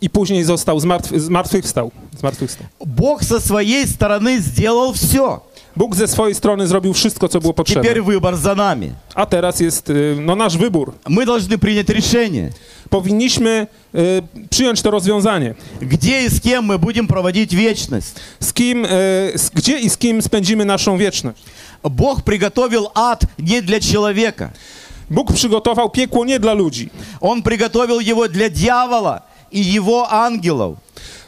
i 0.00 0.10
później 0.10 0.44
został 0.44 0.80
zmartw, 0.80 1.10
zmartwychwstał. 1.16 1.90
zmartwychwstał. 2.18 2.66
Бог 2.86 3.24
со 3.24 3.40
своей 3.40 3.86
стороны 3.86 4.40
сделал 4.40 4.92
все. 4.92 5.40
Bóg 5.76 5.96
ze 5.96 6.08
swojej 6.08 6.34
strony 6.34 6.66
zrobił 6.66 6.92
wszystko, 6.92 7.28
co 7.28 7.40
było 7.40 7.54
potrzebne. 7.54 7.82
Теперь 7.82 8.02
выбор 8.02 8.36
за 8.36 8.54
нами. 8.54 8.94
A 9.14 9.26
teraz 9.26 9.60
jest 9.60 9.92
no, 10.20 10.36
nasz 10.36 10.56
wybór. 10.56 10.92
Мы 11.08 11.26
должны 11.26 11.58
принять 11.58 11.88
решение, 11.88 12.52
Powinniśmy 12.90 13.66
y, 13.94 14.48
przyjąć 14.50 14.82
to 14.82 14.90
rozwiązanie. 14.90 15.54
где 15.80 16.24
и 16.24 16.30
с 16.30 16.40
кем 16.40 16.64
мы 16.64 16.78
будем 16.78 17.06
проводить 17.06 17.52
вечность. 17.52 18.20
Z 18.40 18.52
kim, 18.52 18.84
y, 18.84 18.88
z, 19.34 19.50
gdzie 19.50 19.78
i 19.78 19.90
z 19.90 19.96
kim 19.96 20.22
spędzimy 20.22 20.64
naszą 20.64 20.98
wieczność. 20.98 21.42
Бог 21.90 22.22
приготовил 22.22 22.88
ад 22.94 23.24
не 23.38 23.62
для 23.62 23.80
человека. 23.80 24.50
Bóg 25.10 25.32
przygotował 25.32 25.90
piekło 25.90 26.24
nie 26.24 26.40
dla 26.40 26.52
ludzi. 26.54 26.90
Он 27.20 27.42
приготовил 27.42 28.00
его 28.00 28.28
для 28.28 28.48
дьявола 28.48 29.22
и 29.52 29.60
его 29.60 30.06
ангелов. 30.12 30.76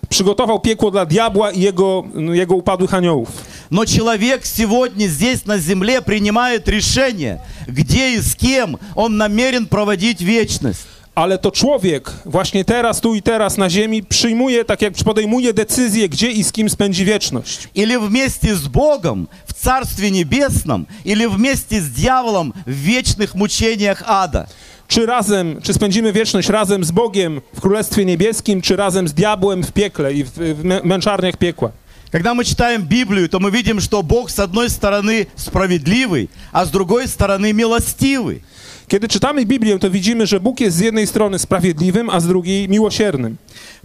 Przygotował 0.09 0.61
piekło 0.61 0.91
dla 0.91 1.07
diabła 1.07 1.51
i 1.51 1.61
jego, 1.61 2.05
jego 2.33 2.55
upadłych 2.55 2.95
aniołów. 2.95 3.29
Но 3.71 3.85
человек 3.85 4.47
сегодня 4.47 5.09
здесь 5.09 5.47
на 5.47 5.59
земле 5.59 6.01
принимает 6.01 6.69
решение, 6.69 7.41
где 7.67 8.15
и 8.15 8.23
с 8.23 8.37
кем 8.37 8.79
он 8.95 9.17
намерен 9.17 9.67
проводить 9.67 10.21
вечность. 10.21 10.87
Ale 11.16 11.38
to 11.38 11.52
człowiek 11.52 12.12
właśnie 12.26 12.66
teraz, 12.66 13.02
tu 13.02 13.16
i 13.16 13.22
teraz 13.22 13.58
na 13.58 13.70
ziemi 13.70 14.04
przyjmuje, 14.04 14.66
tak 14.66 14.82
jak 14.82 14.94
podejmuje 15.06 15.54
decyzję, 15.54 16.10
gdzie 16.10 16.32
i 16.32 16.44
z 16.44 16.52
kim 16.52 16.70
spędzi 16.70 17.06
wieczność. 17.06 17.68
Или 17.76 18.00
вместе 18.00 18.56
с 18.56 18.68
Богом 18.68 19.28
в 19.46 19.54
Царстве 19.54 20.12
Небесном, 20.12 20.86
или 21.06 21.26
вместе 21.28 21.82
с 21.82 21.90
дьяволом 21.90 22.54
в 22.66 22.72
вечных 22.72 23.36
мучениях 23.36 24.04
ада. 24.06 24.48
Czy 24.88 25.06
razem, 25.06 25.62
czy 25.64 25.74
spędzimy 25.74 26.14
wieczność 26.14 26.50
razem 26.50 26.84
z 26.84 26.92
Bogiem 26.92 27.42
w 27.56 27.62
Królestwie 27.62 28.06
Niebieskim, 28.06 28.62
czy 28.62 28.76
razem 28.76 29.08
z 29.08 29.14
diabłem 29.14 29.64
w 29.64 29.72
piekle 29.72 30.14
i 30.14 30.24
w, 30.24 30.30
w 30.32 30.64
mę- 30.64 30.84
męczarniach 30.84 31.38
piekła. 31.38 31.72
Когда 32.12 32.34
мы 32.34 32.44
читаем 32.44 32.82
Библию, 32.82 33.30
то 33.30 33.40
мы 33.40 33.52
видим, 33.52 33.80
что 33.80 34.04
Бог 34.04 34.30
с 34.30 34.40
одной 34.40 34.70
стороны 34.70 35.28
справедливый, 35.38 36.30
а 36.52 36.66
с 36.66 36.70
другой 36.70 37.08
стороны 37.08 37.54
милостивый. 37.54 38.42
Kiedy 38.88 39.08
czytamy 39.08 39.46
Biblię, 39.46 39.80
to 39.80 39.90
widzimy, 39.90 40.28
że 40.28 40.40
Bóg 40.40 40.60
jest 40.60 40.78
z 40.78 40.80
jednej 40.80 41.08
strony 41.08 41.40
sprawiedliwym, 41.40 42.10
a 42.10 42.20
z 42.20 42.28
drugiej 42.28 42.70
miłosiernym. 42.70 43.38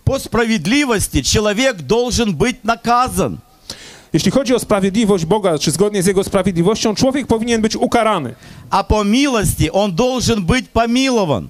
По 0.05 0.19
справедливости 0.19 1.23
человек 1.23 1.77
должен 1.83 2.35
быть 2.35 2.57
наказан. 2.65 3.39
Jeśli 4.13 4.31
chodzi 4.31 4.55
o 4.55 4.59
sprawiedliwość 4.59 5.25
Boga, 5.25 5.59
czy 5.59 5.71
zgodnie 5.71 6.03
z 6.03 6.07
Jego 6.07 6.25
sprawiedliwością, 6.25 6.95
człowiek 6.95 7.27
powinien 7.27 7.63
być 7.63 7.77
ukarany. 7.77 8.35
А 8.71 8.85
по 8.85 9.05
милости 9.05 9.71
он 9.73 9.95
должен 9.95 10.47
быть 10.47 10.65
помилован. 10.73 11.49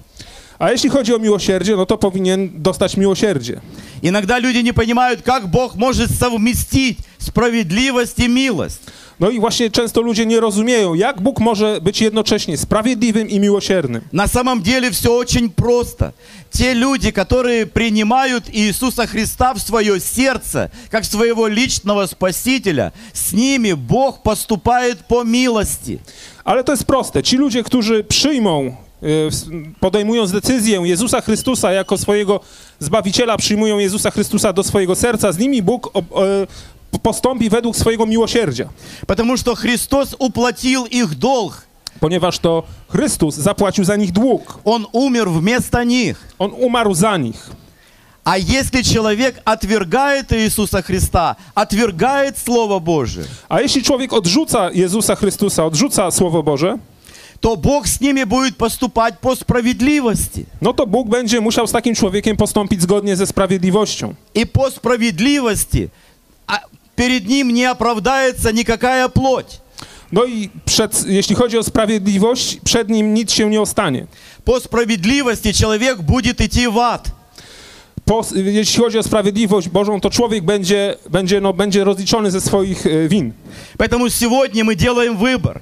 A 0.59 0.71
jeśli 0.71 0.89
chodzi 0.89 1.15
o 1.15 1.19
miłosierdzie, 1.19 1.75
no 1.75 1.85
to 1.85 1.97
powinien 1.97 2.49
dostać 2.53 2.97
miłosierdzie. 2.97 3.61
Иногда 4.03 4.39
люди 4.39 4.63
не 4.63 4.73
понимают, 4.73 5.21
как 5.21 5.47
Бог 5.47 5.75
может 5.75 6.11
совместить 6.11 6.97
справедливость 7.19 8.19
и 8.19 8.27
милость. 8.27 8.81
No 9.21 9.29
i 9.29 9.39
właśnie 9.39 9.71
często 9.71 10.01
ludzie 10.01 10.25
nie 10.25 10.39
rozumieją, 10.39 10.93
jak 10.93 11.21
Bóg 11.21 11.39
może 11.39 11.79
być 11.81 12.01
jednocześnie 12.01 12.57
sprawiedliwym 12.57 13.29
i 13.29 13.39
miłosiernym. 13.39 14.01
На 14.13 14.27
самом 14.27 14.61
деле 14.61 14.91
все 14.91 15.11
очень 15.11 15.49
просто. 15.49 16.11
Те 16.51 16.73
люди, 16.75 17.11
которые 17.11 17.65
принимают 17.65 18.43
Иисуса 18.53 19.07
Христа 19.07 19.53
в 19.53 19.59
свое 19.59 19.99
сердце, 19.99 20.69
как 20.89 21.05
своего 21.05 21.47
личного 21.47 22.07
Спасителя, 22.07 22.91
с 23.13 23.33
ними 23.33 23.73
Бог 23.73 24.21
поступает 24.23 24.99
по 25.07 25.23
милости. 25.23 25.99
Ale 26.43 26.63
to 26.63 26.71
jest 26.71 26.83
proste. 26.85 27.23
Ci 27.23 27.37
ludzie, 27.37 27.63
którzy 27.63 28.03
przyjmą, 28.03 28.75
y, 29.03 29.27
s- 29.31 29.45
podejmując 29.79 30.31
decyzję 30.31 30.81
Jezusa 30.83 31.21
Chrystusa 31.21 31.71
jako 31.71 31.97
swojego 31.97 32.39
Zbawiciela, 32.79 33.37
przyjmują 33.37 33.77
Jezusa 33.77 34.11
Chrystusa 34.11 34.53
do 34.53 34.63
swojego 34.63 34.95
serca, 34.95 35.31
z 35.31 35.37
nimi 35.37 35.61
Bóg 35.61 35.89
ob- 35.93 36.11
e, 36.11 36.47
postąpi 37.03 37.49
według 37.49 37.75
swojego 37.75 38.05
miłosierdzia. 38.05 38.69
Потому 39.07 39.37
что 39.37 39.55
Христос 39.55 40.15
уплатил 40.19 40.85
их 40.85 41.15
долг. 41.15 41.63
Ponieważ 41.99 42.39
to 42.39 42.63
Chrystus 42.89 43.35
zapłacił 43.35 43.85
za 43.85 43.95
nich 43.95 44.11
dług. 44.11 44.59
Он 44.65 44.87
умер 44.91 45.29
вместо 45.29 45.83
них. 45.83 46.17
On 46.39 46.51
umarł 46.59 46.93
za 46.93 47.17
nich. 47.17 47.49
А 48.23 48.37
если 48.37 48.81
человек 48.83 49.41
отвергает 49.45 50.33
Иисуса 50.33 50.81
Христа, 50.81 51.35
отвергает 51.55 52.37
Слово 52.37 52.79
Божие, 52.79 53.25
A 53.49 53.61
jeśli 53.61 53.83
człowiek 53.83 54.13
odrzuca 54.13 54.71
Jezusa 54.73 55.15
Chrystusa, 55.15 55.65
odrzuca 55.65 56.11
Słowo 56.11 56.43
Boże, 56.43 56.77
то 57.39 57.55
Бог 57.55 57.87
с 57.87 58.01
ними 58.01 58.25
будет 58.25 58.57
поступать 58.57 59.19
по 59.19 59.35
справедливости. 59.35 60.45
no 60.61 60.73
to 60.73 60.87
Bóg 60.87 61.09
będzie 61.09 61.41
musiał 61.41 61.67
z 61.67 61.71
takim 61.71 61.95
człowiekiem 61.95 62.37
postąpić 62.37 62.81
zgodnie 62.81 63.15
ze 63.15 63.27
sprawiedliwością. 63.27 64.13
И 64.35 64.45
по 64.45 64.71
справедливости 64.71 65.89
а, 66.47 66.59
перед 67.01 67.27
ним 67.27 67.53
не 67.53 67.65
оправдается 67.65 68.51
никакая 68.51 69.07
плоть. 69.07 69.61
No 70.11 70.25
i 70.25 70.49
przed, 70.65 71.05
jeśli 71.07 71.35
chodzi 71.35 71.57
o 71.57 71.63
sprawiedliwość, 71.63 72.57
przed 72.63 72.89
nim 72.89 73.13
nic 73.13 73.31
się 73.31 73.49
nie 73.49 73.61
ostanie. 73.61 74.07
По 74.45 74.59
справедливости 74.59 75.53
человек 75.53 76.01
будет 76.01 76.41
идти 76.41 76.67
в 76.67 76.79
ад. 76.79 77.11
Po 78.05 78.23
po, 78.23 78.25
jeśli 78.35 78.83
chodzi 78.83 78.97
o 78.97 79.03
sprawiedliwość 79.03 79.69
Bożą, 79.69 80.01
to 80.01 80.09
człowiek 80.09 80.45
będzie, 80.45 80.95
będzie, 81.09 81.41
no, 81.41 81.53
będzie 81.53 81.83
rozliczony 81.83 82.31
ze 82.31 82.41
swoich 82.41 82.85
e, 82.85 83.07
win. 83.07 83.33
Поэтому 83.77 84.09
сегодня 84.09 84.63
мы 84.63 84.75
делаем 84.75 85.17
выбор. 85.17 85.59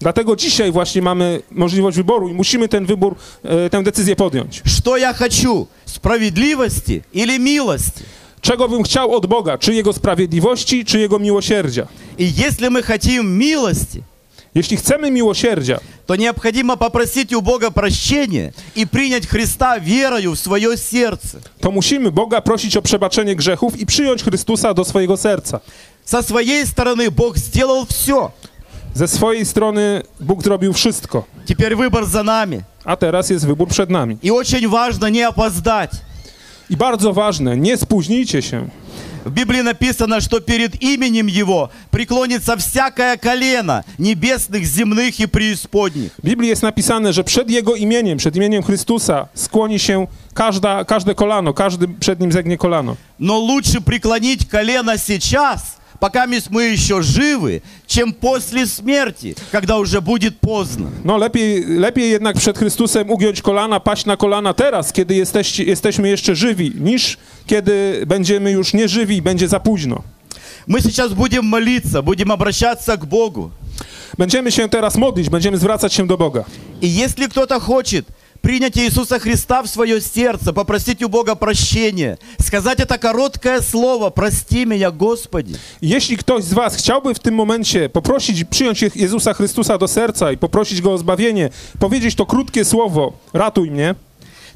Dlatego 0.00 0.36
dzisiaj 0.36 0.72
właśnie 0.72 1.02
mamy 1.02 1.42
możliwość 1.50 1.96
wyboru 1.96 2.28
i 2.28 2.32
musimy 2.32 2.68
ten 2.68 2.86
wybór, 2.86 3.14
e, 3.44 3.70
tę 3.70 3.82
decyzję 3.82 4.16
podjąć. 4.16 4.62
Что 4.64 4.96
я 4.96 5.14
хочу? 5.14 5.66
Справедливости 5.86 7.02
или 7.14 7.38
милости? 7.38 8.04
Czego 8.46 8.68
bym 8.68 8.82
chciał 8.82 9.14
od 9.14 9.26
Boga? 9.26 9.58
Czy 9.58 9.74
Jego 9.74 9.92
sprawiedliwości, 9.92 10.84
czy 10.84 10.98
Jego 11.00 11.18
miłosierdzia? 11.18 11.86
И 12.18 12.24
если 12.48 12.68
мы 12.68 12.82
хотим 12.82 13.38
милости, 13.38 14.02
Jeśli 14.54 14.76
chcemy 14.76 15.10
miłosierdzia, 15.10 15.80
то 16.06 16.16
необходимо 16.16 16.76
попросить 16.76 17.32
у 17.32 17.40
Бога 17.40 17.70
прощения 17.70 18.52
и 18.76 18.84
принять 18.86 19.26
Христа 19.26 19.78
верою 19.78 20.32
в 20.34 20.38
свое 20.38 20.76
сердце. 20.76 21.38
to 21.60 21.70
musimy 21.70 22.10
Boga 22.10 22.40
prosić 22.40 22.76
o 22.76 22.82
przebaczenie 22.82 23.36
grzechów 23.36 23.80
i 23.80 23.86
przyjąć 23.86 24.22
Chrystusa 24.22 24.74
do 24.74 24.84
swojego 24.84 25.16
serca. 25.16 25.60
Со 26.04 26.22
своей 26.22 26.66
стороны 26.66 27.10
Бог 27.10 27.36
сделал 27.38 27.86
все. 27.86 28.30
Ze 28.94 29.08
swojej 29.08 29.46
strony 29.46 30.02
Bóg 30.20 30.42
zrobił 30.42 30.72
wszystko, 30.72 31.24
Теперь 31.46 31.74
выбор 31.76 32.04
за 32.04 32.22
нами. 32.22 32.62
a 32.84 32.96
teraz 32.96 33.30
jest 33.30 33.46
wybór 33.46 33.68
przed 33.68 33.90
nami. 33.90 34.18
И 34.22 34.30
очень 34.30 34.68
важно 34.68 35.06
не 35.10 35.22
опоздать. 35.28 35.92
I 36.70 36.76
bardzo 36.76 37.12
ważne, 37.12 37.56
nie 37.56 37.76
spóźnijcie 37.76 38.42
się. 38.42 38.68
В 39.24 39.30
Библии 39.30 39.62
написано, 39.62 40.20
что 40.20 40.40
перед 40.40 40.82
именем 40.82 41.28
Его 41.28 41.70
преклонится 41.90 42.56
всякое 42.56 43.16
колено 43.16 43.84
небесных, 43.98 44.64
земных 44.64 45.20
и 45.20 45.26
преисподних. 45.26 46.12
W 46.18 46.26
Biblii 46.26 46.48
jest 46.48 46.62
napisane, 46.62 47.12
że 47.12 47.24
przed 47.24 47.50
Jego 47.50 47.74
imieniem, 47.74 48.18
przed 48.18 48.36
imieniem 48.36 48.62
Chrystusa 48.62 49.28
skłoni 49.34 49.78
się 49.78 50.06
każda, 50.34 50.84
każde 50.84 51.14
kolano, 51.14 51.54
każdy 51.54 51.88
przed 51.88 52.20
Nim 52.20 52.32
zegnie 52.32 52.58
kolano. 52.58 52.96
Но 53.18 53.38
лучше 53.38 53.80
преклонить 53.80 54.48
колено 54.50 54.98
сейчас, 54.98 55.75
пока 56.02 56.26
мы 56.26 56.62
еще 56.64 57.00
живы, 57.00 57.62
чем 57.86 58.12
после 58.12 58.66
смерти, 58.66 59.36
когда 59.52 59.78
уже 59.78 60.00
будет 60.00 60.40
поздно. 60.40 60.90
No 61.04 61.16
lepiej, 61.16 61.64
lepiej 61.64 62.10
jednak 62.10 62.36
przed 62.36 62.58
Chrystusem 62.58 63.10
ugiąć 63.10 63.42
kolana, 63.42 63.80
paść 63.80 64.06
na 64.06 64.16
kolana 64.16 64.54
teraz, 64.54 64.92
kiedy 64.92 65.14
jesteście, 65.14 65.64
jesteśmy 65.64 66.08
jeszcze 66.08 66.34
żywi, 66.34 66.72
niż 66.74 67.18
kiedy 67.46 68.04
będziemy 68.06 68.50
już 68.50 68.74
nieżywi 68.74 69.16
i 69.16 69.22
będzie 69.22 69.48
za 69.48 69.60
późno. 69.60 70.02
Мы 70.66 70.80
сейчас 70.80 71.12
будем 71.12 71.44
молиться, 71.44 72.02
будем 72.02 72.30
обращаться 72.30 72.96
к 72.96 73.06
Богу. 73.06 73.50
Będziemy 74.18 74.52
się 74.52 74.68
teraz 74.68 74.96
modlić, 74.96 75.28
będziemy 75.28 75.56
zwracać 75.58 75.94
się 75.94 76.06
do 76.06 76.16
Boga. 76.16 76.44
И 76.80 76.88
если 76.88 77.28
кто-то 77.28 77.60
хочет 77.60 78.06
принять 78.41 78.77
Иисуса 78.77 79.19
Христа 79.19 79.61
в 79.63 79.67
свое 79.67 80.01
сердце, 80.01 80.53
попросить 80.53 81.03
у 81.03 81.09
Бога 81.09 81.35
прощения, 81.35 82.17
сказать 82.39 82.79
это 82.79 82.97
короткое 82.97 83.61
слово 83.61 84.09
«Прости 84.09 84.65
меня, 84.65 84.91
Господи», 84.91 85.55
Jeśli 85.81 86.17
ktoś 86.17 86.43
z 86.43 86.53
Was 86.53 86.75
chciałby 86.75 87.13
w 87.13 87.19
tym 87.19 87.35
momencie 87.35 87.89
poprosić, 87.89 88.43
przyjąć 88.43 88.81
Jezusa 88.95 89.33
Chrystusa 89.33 89.77
do 89.77 89.87
serca 89.87 90.31
i 90.31 90.37
poprosić 90.37 90.81
Go 90.81 90.93
o 90.93 90.97
zbawienie, 90.97 91.49
powiedzieć 91.79 92.15
to 92.15 92.25
krótkie 92.25 92.65
słowo, 92.65 93.13
ratuj 93.33 93.71
mnie, 93.71 93.95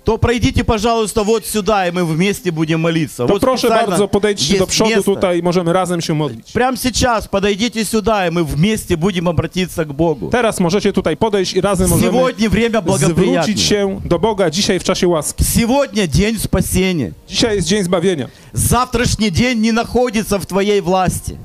то 0.03 0.17
пройдите, 0.17 0.63
пожалуйста, 0.63 1.23
вот 1.23 1.45
сюда, 1.45 1.87
и 1.87 1.91
мы 1.91 2.03
вместе 2.05 2.51
будем 2.51 2.79
молиться. 2.79 3.27
to 3.27 3.33
вот 3.33 3.41
proszę 3.41 3.69
bardzo 3.69 4.07
podejdźcie 4.07 4.57
do 4.57 4.63
есть 4.63 4.71
przodu 4.71 4.89
место. 4.89 5.15
tutaj 5.15 5.39
i 5.39 5.43
możemy 5.43 5.73
razem 5.73 6.01
się 6.01 6.13
modlić. 6.13 6.51
Прямо 6.51 6.77
сейчас 6.77 7.27
подойдите 7.27 7.85
сюда, 7.85 8.27
и 8.27 8.31
мы 8.31 8.43
вместе 8.43 8.97
будем 8.97 9.27
обратиться 9.27 9.85
к 9.85 9.93
Богу. 9.93 10.29
Teraz 10.29 10.59
możecie 10.59 10.93
tutaj 10.93 11.17
podejść 11.17 11.53
i 11.53 11.61
razem 11.61 11.89
możemy 11.89 12.11
Сегодня 12.11 12.49
время 12.49 12.81
zwrócić 12.97 13.61
się 13.61 13.99
do 14.05 14.19
Boga 14.19 14.49
dzisiaj 14.49 14.79
w 14.79 14.83
czasie 14.83 15.07
łaski. 15.07 15.43
Сегодня 15.43 16.07
день 16.07 16.39
спасения. 16.39 17.11
Dzisiaj 17.27 17.55
jest 17.55 17.67
dzień 17.67 17.83
zbawienia. 17.83 18.27
Завтрашний 18.53 19.31
день 19.31 19.61
не 19.61 19.71
находится 19.71 20.39
в 20.39 20.45
твоей 20.45 20.81
власти. 20.81 21.37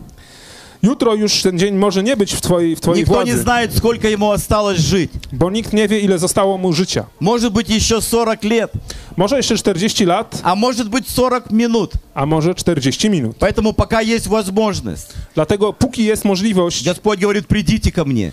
Jutro 0.82 1.14
już 1.14 1.42
ten 1.42 1.58
dzień 1.58 1.74
może 1.74 2.02
nie 2.02 2.16
być 2.16 2.34
w 2.34 2.40
Twojej, 2.40 2.76
w 2.76 2.80
twojej 2.80 3.00
Никто 3.02 3.12
не 3.24 3.24
władzy, 3.32 3.42
знает, 3.42 3.74
сколько 3.76 4.08
ему 4.08 4.30
осталось 4.32 4.78
жить. 4.78 5.10
bo 5.32 5.50
nikt 5.50 5.72
nie 5.72 5.88
wie, 5.88 6.00
ile 6.00 6.18
zostało 6.18 6.58
mu 6.58 6.72
życia. 6.72 7.04
Может 7.20 7.52
быть, 7.52 7.70
еще 7.76 8.00
40 8.02 8.48
лет, 8.48 8.72
Może 9.16 9.36
jeszcze 9.36 9.56
40 9.56 10.04
lat, 10.06 10.40
а 10.42 10.54
может 10.54 10.88
быть 10.88 11.06
40 11.14 11.54
минут. 11.54 11.92
a 12.14 12.26
może 12.26 12.54
40 12.54 13.10
minut. 13.10 13.36
Поэтому 13.38 13.72
пока 13.72 14.00
есть 14.02 14.26
возможность, 14.26 15.14
Dlatego 15.34 15.72
póki 15.72 16.04
jest 16.04 16.24
możliwość, 16.24 16.84
Господь 16.84 17.20
говорит, 17.20 17.46
придите 17.46 17.90
ко 17.92 18.04
мне, 18.04 18.32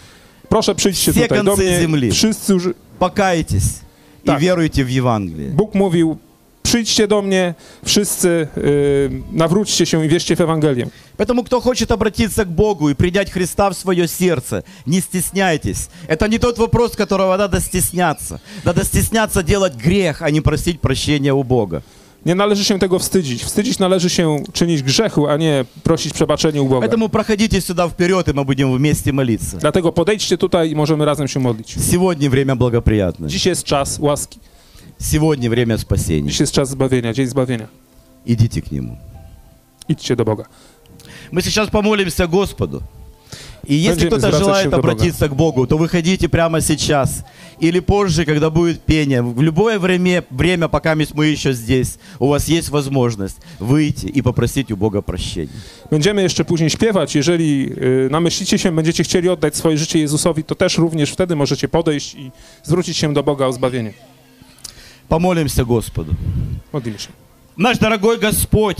proszę 0.49 0.75
przyjdźcie 0.75 1.11
Все 1.11 1.21
tutaj 1.21 1.43
do 1.43 1.51
концы 1.55 1.63
mnie. 1.63 1.79
земли. 1.79 2.11
Wszyscy, 2.11 2.53
już- 2.53 2.69
покайтесь 2.99 3.63
и 4.23 4.27
Так. 4.27 4.39
веруйте 4.41 4.83
в 4.85 4.89
Евангелие. 4.89 5.49
Bóg 5.49 5.75
mówił, 5.75 6.17
przyjdźcie 6.73 7.07
do 7.07 7.21
mnie, 7.21 7.53
wszyscy 7.85 8.47
nawróćcie 9.31 9.85
się 9.85 10.05
i 10.05 10.09
wierzcie 10.09 10.35
w 10.35 10.41
Ewangelię. 10.41 10.87
Поэтому, 11.17 11.43
кто 11.43 11.61
хочет 11.61 11.91
обратиться 11.91 12.45
к 12.45 12.49
Богу 12.49 12.89
и 12.89 12.95
принять 12.95 13.31
Христа 13.31 13.69
в 13.69 13.73
свое 13.73 14.07
сердце, 14.07 14.63
не 14.87 15.01
стесняйтесь. 15.01 15.89
Это 16.07 16.27
не 16.29 16.39
тот 16.39 16.57
вопрос, 16.57 16.95
которого 16.95 17.37
надо 17.37 17.61
стесняться. 17.61 18.39
Надо 18.65 18.83
стесняться 18.83 19.43
делать 19.43 19.75
грех, 19.75 20.21
а 20.21 20.31
не 20.31 20.41
просить 20.41 20.81
прощения 20.81 21.33
у 21.33 21.43
Бога. 21.43 21.81
Nie 22.25 22.35
należy 22.35 22.63
się 22.65 22.79
tego 22.79 22.99
wstydzić. 22.99 23.43
Wstydzić 23.43 23.79
należy 23.79 24.09
się 24.09 24.43
czynić 24.53 24.83
grzechu, 24.83 25.27
a 25.27 25.37
nie 25.37 25.65
prosić 25.83 26.13
przebaczenia 26.13 26.61
u 26.61 26.69
Boga. 26.69 26.87
Поэтому 26.87 27.09
проходите 27.09 27.61
сюда 27.61 27.87
вперед, 27.87 28.27
и 28.29 28.31
мы 28.31 28.45
будем 28.45 28.77
вместе 28.77 29.13
молиться. 29.13 29.57
Dlatego 29.57 29.91
podejdźcie 29.91 30.37
tutaj 30.37 30.71
i 30.71 30.75
możemy 30.75 31.05
razem 31.05 31.27
się 31.27 31.39
modlić. 31.39 31.75
Сегодня 31.91 32.29
время 32.29 32.55
благоприятное. 32.55 33.29
Dziś 33.29 33.45
jest 33.45 33.63
czas 33.63 33.99
łaski. 33.99 34.39
Сегодня 35.03 35.49
время 35.49 35.77
спасения. 35.77 36.31
Jest 36.39 36.53
czas 36.53 36.69
zbawienia, 36.69 37.13
dzień 37.13 37.27
zbawienia. 37.27 37.67
Идите 38.25 38.61
к 38.61 38.71
Нему. 38.71 38.97
Idźcie 39.87 40.15
do 40.15 40.23
Boga. 40.23 40.45
Мы 41.31 41.41
сейчас 41.41 41.69
помолимся 41.69 42.25
Господу. 42.27 42.81
И 43.67 43.75
если 43.75 44.07
кто-то 44.07 44.31
желает 44.31 44.73
обратиться 44.73 45.27
к 45.27 45.35
Богу, 45.35 45.67
то 45.67 45.77
выходите 45.77 46.29
прямо 46.29 46.61
сейчас. 46.61 47.23
Или 47.59 47.81
позже, 47.81 48.25
когда 48.25 48.49
будет 48.49 48.81
пение. 48.81 49.21
В 49.21 49.41
любое 49.41 49.77
время, 49.77 50.23
время 50.31 50.67
пока 50.69 50.95
мы 50.95 51.25
еще 51.25 51.53
здесь, 51.53 51.97
у 52.19 52.27
вас 52.27 52.47
есть 52.47 52.69
возможность 52.69 53.37
выйти 53.59 54.05
и 54.05 54.21
попросить 54.21 54.71
у 54.71 54.77
Бога 54.77 55.01
прощения. 55.01 55.49
Będziemy 55.91 56.21
jeszcze 56.21 56.45
później 56.45 56.69
śpiewać. 56.69 57.15
Jeżeli 57.15 57.71
namyślicie 58.09 58.57
się, 58.57 58.71
będziecie 58.71 59.03
chcieli 59.03 59.29
oddać 59.29 59.55
swoje 59.55 59.77
życie 59.77 59.99
Jezusowi, 59.99 60.43
to 60.43 60.55
też 60.55 60.77
również 60.77 61.11
wtedy 61.11 61.35
możecie 61.35 61.67
podejść 61.67 62.15
i 62.15 62.31
zwrócić 62.63 62.97
się 62.97 63.13
do 63.13 63.23
Boga 63.23 63.45
o 63.45 63.53
zbawienie. 63.53 63.93
Помолимся 65.09 65.63
Господу. 65.63 66.15
Modlimy 66.73 66.99
się. 66.99 67.09
Наш 67.57 67.77
дорогой 67.77 68.17
Господь, 68.19 68.77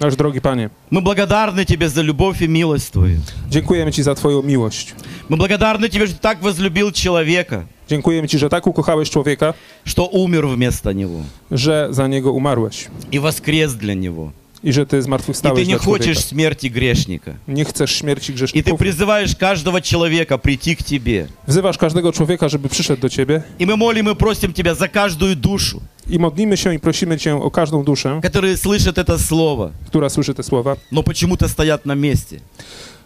Nasz 0.00 0.16
drogi 0.16 0.40
Panie, 0.40 0.70
мы 0.90 1.00
благодарны 1.00 1.64
Тебе 1.64 1.88
за 1.88 2.02
любовь 2.02 2.42
и 2.42 2.48
милость 2.48 2.92
Твою. 2.92 3.20
dziękujemy 3.50 3.92
Ci 3.92 4.02
za 4.02 4.14
Twoją 4.14 4.42
miłość. 4.42 4.94
Мы 5.28 5.36
благодарны 5.36 5.88
Тебе, 5.88 6.06
что 6.06 6.16
Ты 6.16 6.20
так 6.20 6.42
возлюбил 6.42 6.92
человека, 6.92 7.64
Dziękujemy 7.88 8.28
Ci, 8.28 8.38
że 8.38 8.48
tak 8.48 8.66
ukochałeś 8.66 9.10
człowieka, 9.10 9.54
что 9.84 10.04
умер 10.06 10.46
вместо 10.48 10.92
него 10.92 11.22
że 11.50 11.88
za 11.90 12.08
niego 12.08 12.32
umarłeś 12.32 12.88
и 13.12 13.18
воскрес 13.20 13.74
для 13.74 13.94
него. 13.94 14.30
I 14.64 14.72
że 14.72 14.86
Ty 14.86 14.96
И 14.96 15.00
Ты 15.00 15.02
zmartwychwstałeś 15.02 15.68
не 15.68 15.78
хочешь 15.78 16.18
смерти 16.18 16.70
грешника. 16.70 17.34
Nie 17.48 17.64
chcesz 17.64 17.92
śmierci 17.92 18.32
И 18.54 18.62
Ты 18.62 18.76
призываешь 18.76 19.36
каждого 19.36 19.80
человека 19.80 20.38
прийти 20.38 20.76
к 20.76 20.82
Тебе. 20.82 21.26
Wzywasz 21.46 21.78
każdego 21.78 22.12
człowieka, 22.12 22.48
żeby 22.48 22.68
przyszedł 22.68 23.02
do 23.02 23.08
Ciebie 23.08 23.42
И 23.58 23.66
мы 23.66 23.76
молим 23.76 24.10
и 24.10 24.14
просим 24.14 24.52
Тебя 24.52 24.74
за 24.74 24.88
каждую 24.88 25.36
душу, 25.36 25.80
i 26.10 26.18
modlimy 26.18 26.56
się 26.56 26.74
i 26.74 26.78
prosimy 26.78 27.18
Cię 27.18 27.36
o 27.36 27.50
każdą 27.50 27.84
duszę, 27.84 28.20
которые 28.22 28.56
слышат 28.56 28.98
это 28.98 29.18
слово, 29.18 29.70
która 29.86 30.08
słyszy 30.08 30.34
te 30.34 30.42
słowa, 30.42 30.76
но 30.92 31.02
почему-то 31.02 31.48
стоят 31.48 31.86
на 31.86 31.94
месте. 31.94 32.40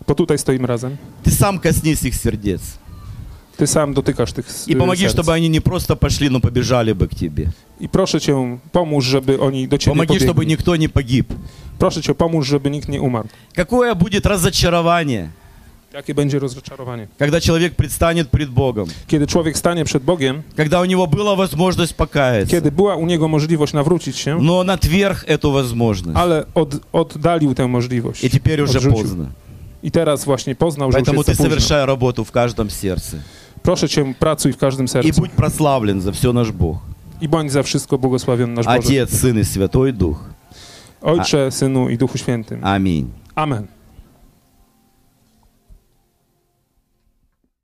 bo 0.06 0.14
tutaj 0.14 0.38
stoimy 0.38 0.66
razem. 0.66 0.96
Ты 1.22 1.30
сам 1.30 1.58
коснись 1.58 2.02
их 2.02 2.14
сердец. 2.14 2.60
Sam 3.66 3.94
dotykasz 3.94 4.32
tych 4.32 4.46
s- 4.50 4.68
И 4.68 4.76
помоги, 4.76 5.04
serc. 5.06 5.12
чтобы 5.12 5.32
они 5.32 5.48
не 5.48 5.60
просто 5.60 5.96
пошли, 5.96 6.30
но 6.30 6.40
побежали 6.40 6.92
бы 6.94 7.08
к 7.08 7.14
Тебе. 7.14 7.46
I 7.80 7.88
proszę 7.88 8.20
Cię, 8.20 8.58
pomóż, 8.72 9.04
żeby 9.04 9.40
oni 9.40 9.68
do 9.68 9.78
Ciebie 9.78 9.96
Помоги, 9.96 10.18
чтобы 10.26 10.46
никто 10.46 10.76
не 10.76 10.88
погиб. 10.88 11.26
Proszę 11.78 12.02
Cię, 12.02 12.14
pomóż, 12.14 12.46
żeby 12.46 12.70
nikt 12.70 12.88
nie 12.88 13.00
umarł. 13.00 13.28
Какое 13.54 13.94
будет 13.94 14.26
разочарование, 14.26 15.28
Jakie 15.94 16.14
będzie 16.14 16.38
rozczarowanie? 16.38 17.08
когда 17.18 17.40
человек 17.40 17.74
предстанет 17.74 18.28
пред 18.28 18.50
Богом, 18.50 18.88
Kiedy 19.06 19.26
człowiek 19.26 19.58
stanie 19.58 19.84
przed 19.84 20.02
Bogiem, 20.04 20.42
когда 20.56 20.80
у 20.80 20.84
него 20.84 21.06
была 21.06 21.36
возможность 21.36 21.94
покаяться, 21.94 22.56
kiedy 22.56 22.72
była 22.72 22.96
u 22.96 23.06
niego 23.06 23.28
możliwość 23.28 23.72
nawrócić 23.72 24.16
się, 24.16 24.38
но 24.42 24.58
он 24.58 24.70
отверг 24.70 25.24
эту 25.28 25.52
возможность. 25.52 26.16
ale 26.18 26.44
od, 26.54 26.74
oddalił 26.92 27.54
tę 27.54 27.68
możliwość. 27.68 28.24
И 28.24 28.30
теперь 28.30 28.62
уже 28.62 28.78
odrzucił. 28.78 29.02
поздно. 29.02 29.26
I 29.82 29.90
teraz 29.90 30.24
właśnie 30.24 30.54
poznał, 30.54 30.92
że 30.92 30.98
już 30.98 31.08
Поэтому 31.08 31.16
jest 31.18 31.28
ты 31.30 31.34
совершай 31.36 31.86
работу 31.86 32.24
в 32.24 32.30
каждом 32.30 32.70
сердце. 32.70 33.16
Proszę 33.62 33.88
Cię, 33.88 34.14
pracuj 34.18 34.52
w 34.52 34.56
każdym 34.56 34.86
И 34.86 34.88
sercu 34.88 35.20
будь 35.20 35.30
прославлен 35.30 36.00
за 36.00 36.10
все 36.12 36.32
наш 36.32 36.50
Бог. 36.52 36.76
i 37.20 37.28
bądź 37.28 37.52
za 37.52 37.62
wszystko 37.62 37.98
błogosławiony 37.98 38.52
nasz 38.52 38.66
Boże. 38.66 38.78
Отец, 38.78 39.10
Сын 39.10 39.40
и 39.40 39.44
Святой 39.44 39.92
Дух. 39.92 40.24
Ojcze, 41.02 41.50
Synu 41.50 41.88
i 41.88 41.98
Duchu 41.98 42.18
Świętym. 42.18 42.64
Аминь. 42.64 43.06
Amen. 43.34 43.66